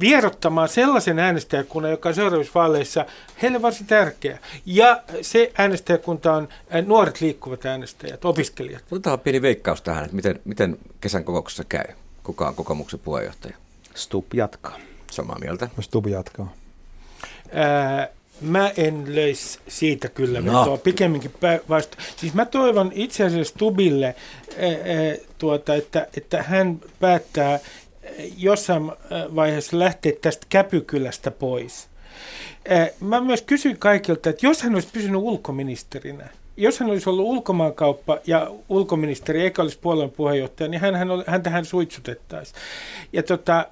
vierottamaan 0.00 0.68
sellaisen 0.68 1.18
äänestäjäkunnan, 1.18 1.90
joka 1.90 2.08
on 2.08 2.14
seuraavissa 2.14 2.52
vaaleissa 2.54 3.06
heille 3.42 3.62
varsin 3.62 3.86
tärkeä. 3.86 4.38
Ja 4.66 5.02
se 5.22 5.52
äänestäjäkunta 5.58 6.32
on 6.32 6.48
ää, 6.70 6.82
nuoret 6.82 7.20
liikkuvat 7.20 7.66
äänestäjät, 7.66 8.24
opiskelijat. 8.24 8.82
Otetaan 8.90 9.20
pieni 9.20 9.42
veikkaus 9.42 9.82
tähän, 9.82 10.04
että 10.04 10.16
miten, 10.16 10.40
miten 10.44 10.78
kesän 11.00 11.24
kokouksessa 11.24 11.64
käy. 11.64 11.94
Kuka 12.22 12.48
on 12.48 12.54
kokoomuksen 12.54 13.00
puheenjohtaja? 13.00 13.56
Stup 13.94 14.34
jatkaa. 14.34 14.78
Samaa 15.10 15.38
mieltä. 15.38 15.68
Stup 15.80 16.06
jatkaa. 16.06 16.52
Ää, 17.52 18.08
Mä 18.44 18.72
en 18.76 19.04
löisi 19.14 19.58
siitä 19.68 20.08
kyllä 20.08 20.40
no. 20.40 20.60
vetoa, 20.60 20.78
pikemminkin 20.78 21.30
vasta. 21.68 21.96
Siis 22.16 22.34
mä 22.34 22.44
toivon 22.44 22.92
itse 22.94 23.24
asiassa 23.24 23.54
Tubille, 23.58 24.06
ää, 24.06 24.14
tuota, 25.38 25.74
että, 25.74 26.06
että 26.16 26.42
hän 26.42 26.80
päättää 27.00 27.60
jossain 28.36 28.92
vaiheessa 29.10 29.78
lähteä 29.78 30.12
tästä 30.22 30.46
käpykylästä 30.48 31.30
pois. 31.30 31.88
Mä 33.00 33.20
myös 33.20 33.42
kysyn 33.42 33.78
kaikilta, 33.78 34.30
että 34.30 34.46
jos 34.46 34.62
hän 34.62 34.74
olisi 34.74 34.88
pysynyt 34.92 35.20
ulkoministerinä, 35.20 36.28
jos 36.56 36.80
hän 36.80 36.90
olisi 36.90 37.10
ollut 37.10 37.26
ulkomaankauppa 37.26 38.18
ja 38.26 38.50
ulkoministeri 38.68 39.42
eikä 39.42 39.62
olisi 39.62 39.78
puolueen 39.78 40.10
puheenjohtaja, 40.10 40.68
niin 40.68 40.80
hän, 40.80 40.94
hän, 40.94 41.08
häntä 41.26 41.50
hän 41.50 41.64
suitsutettaisiin. 41.64 42.56
Ja 43.12 43.22
tota, 43.22 43.66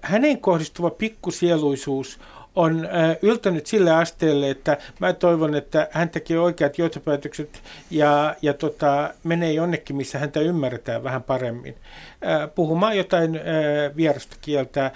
hänen 0.00 0.40
kohdistuva 0.40 0.90
pikkusieluisuus 0.90 2.20
on 2.56 2.88
yltänyt 3.22 3.66
sille 3.66 3.90
asteelle, 3.90 4.50
että 4.50 4.78
mä 4.98 5.12
toivon, 5.12 5.54
että 5.54 5.88
hän 5.90 6.08
tekee 6.08 6.38
oikeat 6.38 6.78
johtopäätökset 6.78 7.62
ja, 7.90 8.36
ja 8.42 8.54
tota, 8.54 9.14
menee 9.24 9.52
jonnekin, 9.52 9.96
missä 9.96 10.18
häntä 10.18 10.40
ymmärretään 10.40 11.04
vähän 11.04 11.22
paremmin. 11.22 11.76
Puhumaan 12.54 12.96
jotain 12.96 13.40
vierasta 13.96 14.36
kieltä 14.40 14.90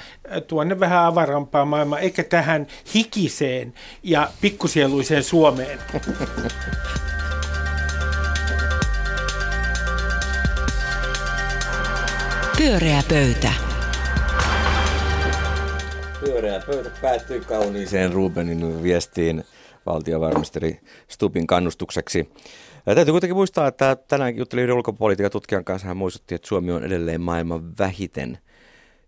tuonne 0.47 0.81
vähän 0.81 1.05
avarampaa 1.05 1.65
maailmaa, 1.65 1.99
eikä 1.99 2.25
tähän 2.25 2.67
hikiseen 2.95 3.75
ja 4.03 4.31
pikkusieluiseen 4.41 5.23
Suomeen. 5.23 5.79
Pyöreä 12.59 13.03
pöytä. 13.09 13.74
Pyöreä 16.25 16.63
pöytä 16.67 16.91
päättyy 17.03 17.41
kauniiseen 17.41 18.13
Rubenin 18.13 18.83
viestiin 18.83 19.45
valtiovarmisteri 19.87 20.81
Stupin 21.09 21.47
kannustukseksi. 21.47 22.31
Ja 22.87 22.95
täytyy 22.95 23.13
kuitenkin 23.13 23.37
muistaa, 23.37 23.67
että 23.67 23.97
tänään 24.09 24.37
juttelin 24.37 24.63
yhden 24.63 24.77
ulkopolitiikan 24.77 25.31
tutkijan 25.31 25.65
kanssa. 25.65 25.89
Hän 25.89 25.97
muistutti, 25.97 26.35
että 26.35 26.49
Suomi 26.49 26.73
on 26.73 26.85
edelleen 26.85 27.21
maailman 27.21 27.79
vähiten 27.79 28.39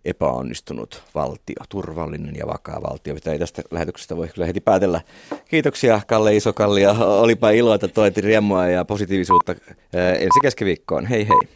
epäonnistunut 0.05 1.02
valtio, 1.14 1.57
turvallinen 1.68 2.37
ja 2.37 2.46
vakaa 2.46 2.83
valtio, 2.83 3.14
mitä 3.14 3.33
ei 3.33 3.38
tästä 3.38 3.62
lähetyksestä 3.70 4.16
voi 4.16 4.29
kyllä 4.29 4.46
heti 4.46 4.61
päätellä. 4.61 5.00
Kiitoksia 5.48 6.00
Kalle 6.07 6.37
Isokalli 6.37 6.83
ja 6.83 6.92
olipa 6.92 7.50
ilo, 7.50 7.74
että 7.74 7.88
toitti 7.88 8.20
riemua 8.20 8.66
ja 8.66 8.85
positiivisuutta 8.85 9.55
ensi 9.92 10.40
keskiviikkoon. 10.42 11.07
Hei 11.07 11.29
hei! 11.29 11.56